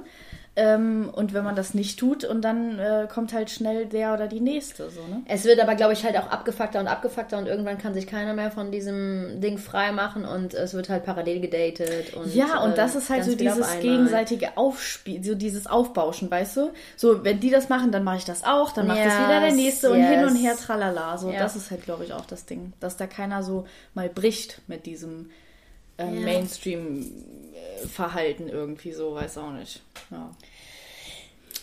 Ähm, 0.60 1.08
und 1.10 1.32
wenn 1.32 1.42
man 1.42 1.56
das 1.56 1.72
nicht 1.72 1.98
tut, 1.98 2.24
und 2.24 2.42
dann 2.42 2.78
äh, 2.78 3.08
kommt 3.10 3.32
halt 3.32 3.48
schnell 3.48 3.86
der 3.86 4.12
oder 4.12 4.26
die 4.26 4.40
nächste, 4.40 4.90
so, 4.90 5.00
ne? 5.00 5.22
Es 5.26 5.44
wird 5.44 5.58
aber, 5.58 5.74
glaube 5.74 5.94
ich, 5.94 6.04
halt 6.04 6.18
auch 6.18 6.26
abgefuckter 6.28 6.80
und 6.80 6.86
abgefuckter 6.86 7.38
und 7.38 7.46
irgendwann 7.46 7.78
kann 7.78 7.94
sich 7.94 8.06
keiner 8.06 8.34
mehr 8.34 8.50
von 8.50 8.70
diesem 8.70 9.40
Ding 9.40 9.56
frei 9.56 9.90
machen 9.92 10.26
und 10.26 10.52
es 10.52 10.74
wird 10.74 10.90
halt 10.90 11.04
parallel 11.06 11.40
gedatet. 11.40 12.12
Und, 12.14 12.34
Ja, 12.34 12.60
und 12.62 12.72
äh, 12.72 12.76
das 12.76 12.94
ist 12.94 13.08
halt 13.08 13.24
so 13.24 13.30
auf 13.30 13.36
dieses 13.38 13.80
gegenseitige 13.80 14.58
Aufspiel, 14.58 15.24
so 15.24 15.34
dieses 15.34 15.66
Aufbauschen, 15.66 16.30
weißt 16.30 16.58
du? 16.58 16.70
So, 16.94 17.24
wenn 17.24 17.40
die 17.40 17.50
das 17.50 17.70
machen, 17.70 17.90
dann 17.90 18.04
mache 18.04 18.18
ich 18.18 18.24
das 18.26 18.44
auch, 18.44 18.72
dann 18.72 18.86
macht 18.86 18.98
das 18.98 19.06
Yes, 19.06 19.18
wieder 19.18 19.40
der 19.40 19.52
nächste 19.52 19.90
und 19.90 20.02
hin 20.02 20.24
und 20.24 20.34
yes. 20.34 20.42
her, 20.42 20.56
tralala. 20.56 21.16
So, 21.16 21.30
Ja. 21.30 21.38
das 21.38 21.56
ist 21.56 21.70
halt, 21.70 21.84
glaube 21.84 22.04
ich, 22.04 22.12
auch 22.12 22.26
das 22.26 22.44
Ding, 22.44 22.74
dass 22.80 22.98
da 22.98 23.06
keiner 23.06 23.42
so 23.42 23.64
mal 23.94 24.10
bricht 24.10 24.60
mit 24.66 24.84
diesem 24.84 25.30
äh, 26.00 26.04
Ja. 26.04 26.10
Mainstream-Verhalten 26.20 28.48
irgendwie 28.48 28.92
so, 28.92 29.14
weiß 29.14 29.38
auch 29.38 29.52
nicht. 29.52 29.80
Ja, 30.10 30.30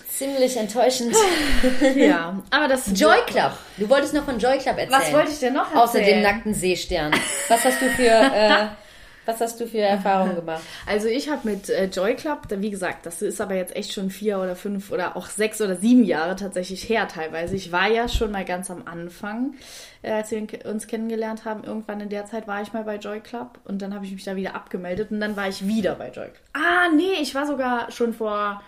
Ziemlich 0.09 0.57
enttäuschend. 0.57 1.15
ja 1.95 2.41
aber 2.49 2.67
das 2.67 2.87
Joy 2.95 3.19
Club. 3.27 3.51
Du 3.77 3.87
wolltest 3.87 4.15
noch 4.15 4.25
von 4.25 4.39
Joy 4.39 4.57
Club 4.57 4.77
erzählen. 4.79 4.99
Was 5.01 5.13
wollte 5.13 5.31
ich 5.31 5.37
denn 5.39 5.53
noch 5.53 5.65
erzählen? 5.71 5.81
Außer 5.83 5.99
dem 6.01 6.21
nackten 6.23 6.53
Seestern. 6.55 7.13
Was 7.49 7.63
hast 7.63 7.79
du 7.81 7.89
für, 7.91 8.09
äh, 8.09 8.65
was 9.27 9.41
hast 9.41 9.59
du 9.59 9.67
für 9.67 9.79
Erfahrungen 9.79 10.35
gemacht? 10.35 10.63
Also 10.85 11.07
ich 11.07 11.29
habe 11.29 11.49
mit 11.49 11.69
äh, 11.69 11.85
Joy 11.85 12.15
Club, 12.15 12.43
wie 12.49 12.69
gesagt, 12.69 13.05
das 13.05 13.21
ist 13.21 13.41
aber 13.41 13.55
jetzt 13.55 13.75
echt 13.75 13.91
schon 13.91 14.09
vier 14.09 14.39
oder 14.39 14.55
fünf 14.55 14.91
oder 14.91 15.17
auch 15.17 15.27
sechs 15.27 15.59
oder 15.59 15.75
sieben 15.75 16.05
Jahre 16.05 16.37
tatsächlich 16.37 16.87
her 16.87 17.07
teilweise. 17.09 17.55
Ich 17.55 17.71
war 17.71 17.89
ja 17.89 18.07
schon 18.07 18.31
mal 18.31 18.45
ganz 18.45 18.71
am 18.71 18.83
Anfang, 18.85 19.55
äh, 20.01 20.11
als 20.11 20.31
wir 20.31 20.47
uns 20.65 20.87
kennengelernt 20.87 21.43
haben. 21.43 21.65
Irgendwann 21.65 21.99
in 21.99 22.09
der 22.09 22.25
Zeit 22.25 22.47
war 22.47 22.61
ich 22.61 22.71
mal 22.71 22.85
bei 22.85 22.95
Joy 22.95 23.19
Club 23.19 23.59
und 23.65 23.81
dann 23.81 23.93
habe 23.93 24.05
ich 24.05 24.13
mich 24.13 24.23
da 24.23 24.37
wieder 24.37 24.55
abgemeldet 24.55 25.11
und 25.11 25.19
dann 25.19 25.35
war 25.35 25.49
ich 25.49 25.67
wieder 25.67 25.95
bei 25.95 26.07
Joy 26.07 26.29
Club. 26.29 26.39
Ah, 26.53 26.89
nee, 26.95 27.21
ich 27.21 27.35
war 27.35 27.45
sogar 27.45 27.91
schon 27.91 28.13
vor, 28.13 28.61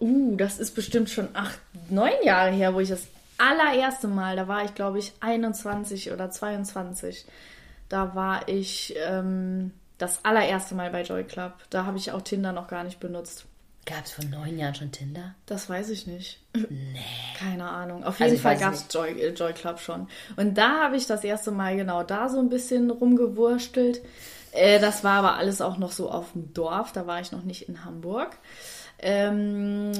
uh, 0.00 0.36
das 0.36 0.58
ist 0.58 0.74
bestimmt 0.74 1.10
schon 1.10 1.28
acht, 1.34 1.58
neun 1.90 2.12
Jahre 2.24 2.50
her, 2.50 2.74
wo 2.74 2.80
ich 2.80 2.88
das 2.88 3.06
allererste 3.36 4.08
Mal, 4.08 4.36
da 4.36 4.48
war 4.48 4.64
ich 4.64 4.74
glaube 4.74 4.98
ich 4.98 5.12
21 5.20 6.12
oder 6.12 6.30
22. 6.30 7.26
Da 7.90 8.14
war 8.14 8.48
ich 8.48 8.94
ähm, 8.96 9.72
das 9.98 10.24
allererste 10.24 10.74
Mal 10.74 10.90
bei 10.90 11.02
Joy 11.02 11.24
Club. 11.24 11.52
Da 11.68 11.84
habe 11.84 11.98
ich 11.98 12.12
auch 12.12 12.22
Tinder 12.22 12.52
noch 12.52 12.68
gar 12.68 12.84
nicht 12.84 13.00
benutzt. 13.00 13.44
Gab 13.86 14.04
es 14.04 14.12
vor 14.12 14.24
neun 14.24 14.58
Jahren 14.58 14.74
schon 14.74 14.92
Tinder? 14.92 15.34
Das 15.46 15.68
weiß 15.68 15.90
ich 15.90 16.06
nicht. 16.06 16.40
Nee. 16.54 17.00
Keine 17.38 17.68
Ahnung. 17.68 18.04
Auf 18.04 18.14
Also 18.14 18.24
jeden 18.24 18.36
ich 18.36 18.42
Fall 18.42 18.56
gab 18.56 18.74
es 18.74 18.86
Joy, 18.90 19.10
äh, 19.20 19.32
Joy 19.32 19.52
Club 19.52 19.80
schon. 19.80 20.06
Und 20.36 20.56
da 20.56 20.84
habe 20.84 20.96
ich 20.96 21.06
das 21.06 21.24
erste 21.24 21.50
Mal 21.50 21.76
genau 21.76 22.02
da 22.02 22.28
so 22.28 22.38
ein 22.38 22.48
bisschen 22.48 22.90
rumgewurstelt. 22.90 24.00
Äh, 24.52 24.80
das 24.80 25.02
war 25.02 25.14
aber 25.14 25.34
alles 25.36 25.60
auch 25.60 25.76
noch 25.78 25.92
so 25.92 26.10
auf 26.10 26.32
dem 26.32 26.52
Dorf. 26.54 26.92
Da 26.92 27.06
war 27.06 27.20
ich 27.20 27.32
noch 27.32 27.42
nicht 27.42 27.68
in 27.68 27.84
Hamburg. 27.84 28.38
Ähm, 29.02 29.92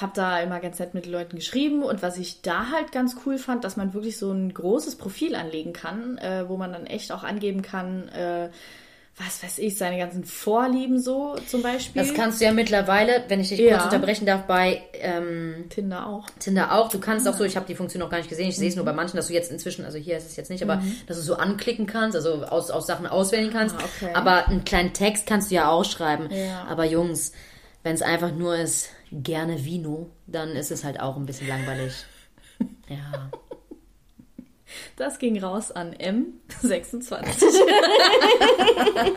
habe 0.00 0.12
da 0.14 0.40
immer 0.40 0.60
ganz 0.60 0.78
nett 0.78 0.92
mit 0.92 1.06
Leuten 1.06 1.36
geschrieben 1.36 1.82
und 1.82 2.02
was 2.02 2.18
ich 2.18 2.42
da 2.42 2.70
halt 2.70 2.92
ganz 2.92 3.16
cool 3.24 3.38
fand, 3.38 3.64
dass 3.64 3.78
man 3.78 3.94
wirklich 3.94 4.18
so 4.18 4.30
ein 4.30 4.52
großes 4.52 4.96
Profil 4.96 5.34
anlegen 5.36 5.72
kann, 5.72 6.18
äh, 6.18 6.46
wo 6.48 6.58
man 6.58 6.70
dann 6.72 6.84
echt 6.84 7.12
auch 7.12 7.22
angeben 7.22 7.62
kann, 7.62 8.08
äh, 8.08 8.50
was 9.16 9.42
weiß 9.42 9.58
ich, 9.58 9.76
seine 9.76 9.98
ganzen 9.98 10.24
Vorlieben 10.24 10.98
so 11.00 11.36
zum 11.46 11.62
Beispiel. 11.62 12.02
Das 12.02 12.14
kannst 12.14 12.40
du 12.40 12.46
ja 12.46 12.52
mittlerweile, 12.52 13.24
wenn 13.28 13.40
ich 13.40 13.50
dich 13.50 13.58
Ja. 13.60 13.78
kurz 13.78 13.84
unterbrechen 13.92 14.26
darf, 14.26 14.42
bei 14.44 14.82
ähm, 15.00 15.66
Tinder 15.68 16.06
auch. 16.06 16.28
Tinder 16.38 16.72
auch. 16.72 16.88
Du 16.88 16.98
kannst 16.98 17.28
auch 17.28 17.34
so, 17.34 17.44
ich 17.44 17.56
habe 17.56 17.66
die 17.66 17.74
Funktion 17.74 18.00
noch 18.00 18.10
gar 18.10 18.18
nicht 18.18 18.30
gesehen, 18.30 18.48
ich 18.48 18.56
sehe 18.56 18.68
es 18.68 18.76
nur 18.76 18.84
bei 18.84 18.92
manchen, 18.94 19.16
dass 19.16 19.28
du 19.28 19.34
jetzt 19.34 19.50
inzwischen, 19.50 19.84
also 19.84 19.98
hier 19.98 20.16
ist 20.16 20.26
es 20.26 20.36
jetzt 20.36 20.50
nicht, 20.50 20.62
aber 20.62 20.82
dass 21.06 21.16
du 21.18 21.22
so 21.22 21.36
anklicken 21.36 21.86
kannst, 21.86 22.16
also 22.16 22.44
aus, 22.44 22.70
aus 22.70 22.86
Sachen 22.86 23.06
auswählen 23.06 23.50
kannst. 23.50 23.76
Ah, 23.76 23.84
okay. 23.84 24.14
Aber 24.14 24.48
einen 24.48 24.64
kleinen 24.64 24.92
Text 24.92 25.26
kannst 25.26 25.50
du 25.50 25.54
ja 25.56 25.68
ausschreiben. 25.68 26.30
Ja. 26.30 26.64
Aber 26.68 26.84
Jungs, 26.84 27.32
wenn 27.82 27.94
es 27.94 28.02
einfach 28.02 28.32
nur 28.32 28.56
ist, 28.56 28.90
gerne 29.10 29.64
Vino, 29.64 30.10
dann 30.26 30.50
ist 30.50 30.70
es 30.70 30.84
halt 30.84 31.00
auch 31.00 31.16
ein 31.16 31.26
bisschen 31.26 31.48
langweilig. 31.48 32.04
Ja. 32.88 33.30
Das 34.96 35.18
ging 35.18 35.42
raus 35.42 35.70
an 35.70 35.94
M26. 35.94 37.16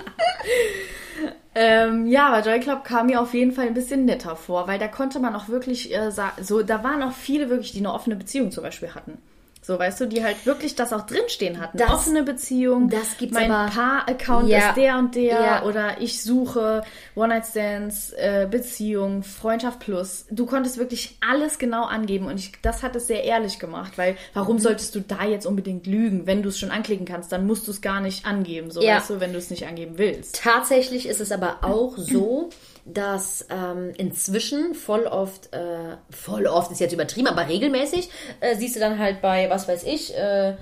ähm, 1.56 2.08
ja, 2.08 2.28
aber 2.28 2.46
Joy 2.46 2.60
Club 2.60 2.84
kam 2.84 3.08
mir 3.08 3.22
auf 3.22 3.34
jeden 3.34 3.52
Fall 3.52 3.68
ein 3.68 3.74
bisschen 3.74 4.06
netter 4.06 4.36
vor, 4.36 4.68
weil 4.68 4.80
da 4.80 4.88
konnte 4.88 5.20
man 5.20 5.36
auch 5.36 5.48
wirklich 5.48 5.96
äh, 5.96 6.12
so, 6.42 6.62
da 6.64 6.84
waren 6.84 7.04
auch 7.04 7.14
viele 7.14 7.50
wirklich, 7.50 7.72
die 7.72 7.80
eine 7.80 7.94
offene 7.94 8.16
Beziehung 8.16 8.52
zum 8.52 8.64
Beispiel 8.64 8.94
hatten. 8.94 9.18
So, 9.66 9.80
weißt 9.80 10.00
du, 10.02 10.06
die 10.06 10.24
halt 10.24 10.46
wirklich 10.46 10.76
das 10.76 10.94
auch 10.94 11.06
drinstehen 11.08 11.60
hatten. 11.60 11.78
Das- 11.78 11.90
offene 11.92 12.22
Beziehung. 12.24 12.90
das 12.90 13.18
gibt's 13.18 13.34
Mein 13.34 13.52
aber- 13.52 13.72
Paar-Account 13.72 14.48
Ja. 14.48 14.70
ist 14.70 14.76
der 14.76 14.98
und 15.00 15.16
der. 15.16 15.24
Ja. 15.42 15.64
Oder 15.64 16.00
ich 16.02 16.22
suche 16.22 16.84
One-Night-Stands, 17.16 18.14
äh, 18.14 18.48
Beziehung, 18.50 19.24
Freundschaft 19.24 19.80
plus. 19.80 20.26
Du 20.30 20.46
konntest 20.46 20.78
wirklich 20.78 21.18
alles 21.28 21.58
genau 21.58 21.86
angeben 21.86 22.28
und 22.28 22.40
ich, 22.40 22.54
das 22.62 22.84
hat 22.84 22.96
es 22.96 23.08
sehr 23.08 23.24
ehrlich 23.24 23.60
gemacht, 23.60 23.94
weil 23.98 24.14
Mhm. 24.14 24.18
warum 24.34 24.60
solltest 24.60 24.94
du 24.96 25.00
da 25.02 25.24
jetzt 25.26 25.46
unbedingt 25.46 25.88
lügen? 25.88 26.28
Wenn 26.28 26.44
du 26.44 26.50
es 26.50 26.60
schon 26.60 26.72
anklicken 26.72 27.06
kannst, 27.06 27.32
dann 27.32 27.48
musst 27.48 27.68
du 27.68 27.72
es 27.72 27.82
gar 27.82 28.02
nicht 28.02 28.26
angeben, 28.26 28.72
so 28.72 28.82
Ja. 28.82 28.98
weißt 28.98 29.10
du, 29.10 29.20
wenn 29.20 29.32
du 29.34 29.40
es 29.40 29.50
nicht 29.50 29.66
angeben 29.68 29.98
willst. 29.98 30.42
Tatsächlich 30.44 31.08
ist 31.08 31.22
es 31.22 31.32
aber 31.32 31.58
auch 31.64 31.98
so, 31.98 32.50
dass 32.86 33.48
ähm, 33.50 33.94
inzwischen 33.98 34.76
voll 34.76 35.08
oft, 35.08 35.52
äh, 35.54 35.98
voll 36.12 36.46
oft 36.46 36.72
ist 36.72 36.80
jetzt 36.80 36.94
übertrieben, 36.94 37.28
aber 37.28 37.48
regelmäßig 37.50 38.10
äh, 38.40 38.56
siehst 38.56 38.76
du 38.76 38.80
dann 38.80 39.00
halt 39.00 39.22
bei, 39.22 39.50
was 39.50 39.68
weiß 39.68 39.84
ich, 39.84 40.16
äh, 40.16 40.56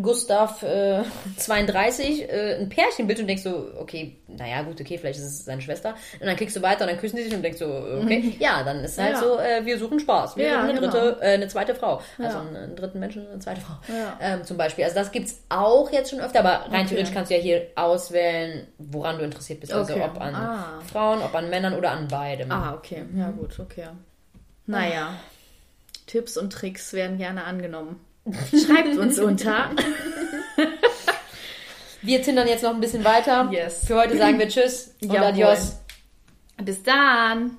Gustav 0.00 0.62
äh, 0.62 1.02
32 1.36 2.22
äh, 2.30 2.56
ein 2.60 2.68
Pärchenbild 2.68 3.20
und 3.20 3.26
denkst 3.26 3.42
so, 3.42 3.68
okay, 3.78 4.16
naja, 4.28 4.62
gut, 4.62 4.80
okay, 4.80 4.96
vielleicht 4.98 5.18
ist 5.18 5.24
es 5.26 5.44
seine 5.44 5.60
Schwester. 5.60 5.94
Und 6.20 6.26
dann 6.26 6.36
klickst 6.36 6.56
du 6.56 6.62
weiter 6.62 6.84
und 6.84 6.90
dann 6.90 6.98
küssen 6.98 7.16
die 7.16 7.22
sich 7.24 7.34
und 7.34 7.42
denkst 7.42 7.58
so, 7.58 7.66
okay, 7.66 8.34
ja, 8.38 8.62
dann 8.62 8.84
ist 8.84 8.98
halt 8.98 9.14
Ja. 9.14 9.20
so, 9.20 9.38
äh, 9.38 9.64
wir 9.66 9.78
suchen 9.78 10.00
Spaß. 10.00 10.36
Wir 10.36 10.46
Ja, 10.46 10.52
suchen 10.60 10.70
eine 10.70 10.80
genau. 10.80 10.92
dritte, 10.92 11.18
äh, 11.22 11.34
eine 11.34 11.48
zweite 11.48 11.74
Frau. 11.74 12.00
Also 12.18 12.38
Ja. 12.38 12.40
einen, 12.46 12.76
dritten 12.76 12.98
Menschen, 13.00 13.26
eine 13.28 13.38
zweite 13.40 13.60
Frau. 13.60 13.74
Ähm, 14.20 14.44
zum 14.44 14.56
Beispiel. 14.56 14.84
Also 14.84 14.96
das 14.96 15.10
gibt's 15.12 15.42
auch 15.48 15.90
jetzt 15.92 16.10
schon 16.10 16.20
öfter, 16.20 16.40
aber 16.40 16.66
rein 16.70 16.80
Okay. 16.86 16.86
theoretisch 16.90 17.12
kannst 17.12 17.30
du 17.30 17.34
ja 17.36 17.40
hier 17.40 17.66
auswählen, 17.74 18.66
woran 18.78 19.18
du 19.18 19.24
interessiert 19.24 19.60
bist. 19.60 19.72
Also 19.72 19.92
Okay. 19.94 20.02
ob 20.04 20.20
an 20.20 20.34
Ah. 20.34 20.80
Frauen, 20.90 21.20
ob 21.22 21.34
an 21.34 21.50
Männern 21.50 21.74
oder 21.74 21.90
an 21.90 22.08
beidem. 22.08 22.50
Ah, 22.50 22.74
okay. 22.74 23.04
Ja, 23.16 23.30
gut, 23.30 23.58
okay. 23.58 23.88
Naja. 24.66 25.14
Tipps 26.06 26.36
und 26.36 26.52
Tricks 26.52 26.92
werden 26.92 27.18
gerne 27.18 27.44
angenommen. 27.44 28.00
Schreibt 28.50 28.96
uns 28.96 29.18
unter. 29.18 29.70
Wir 32.02 32.22
tindern 32.22 32.48
jetzt 32.48 32.62
noch 32.62 32.74
ein 32.74 32.80
bisschen 32.80 33.04
weiter. 33.04 33.48
Yes. 33.52 33.86
Für 33.86 33.96
heute 33.96 34.16
sagen 34.16 34.38
wir 34.38 34.48
Tschüss 34.48 34.94
und 35.00 35.12
Jawohl. 35.12 35.28
Adios. 35.28 35.76
Bis 36.62 36.82
dann. 36.82 37.58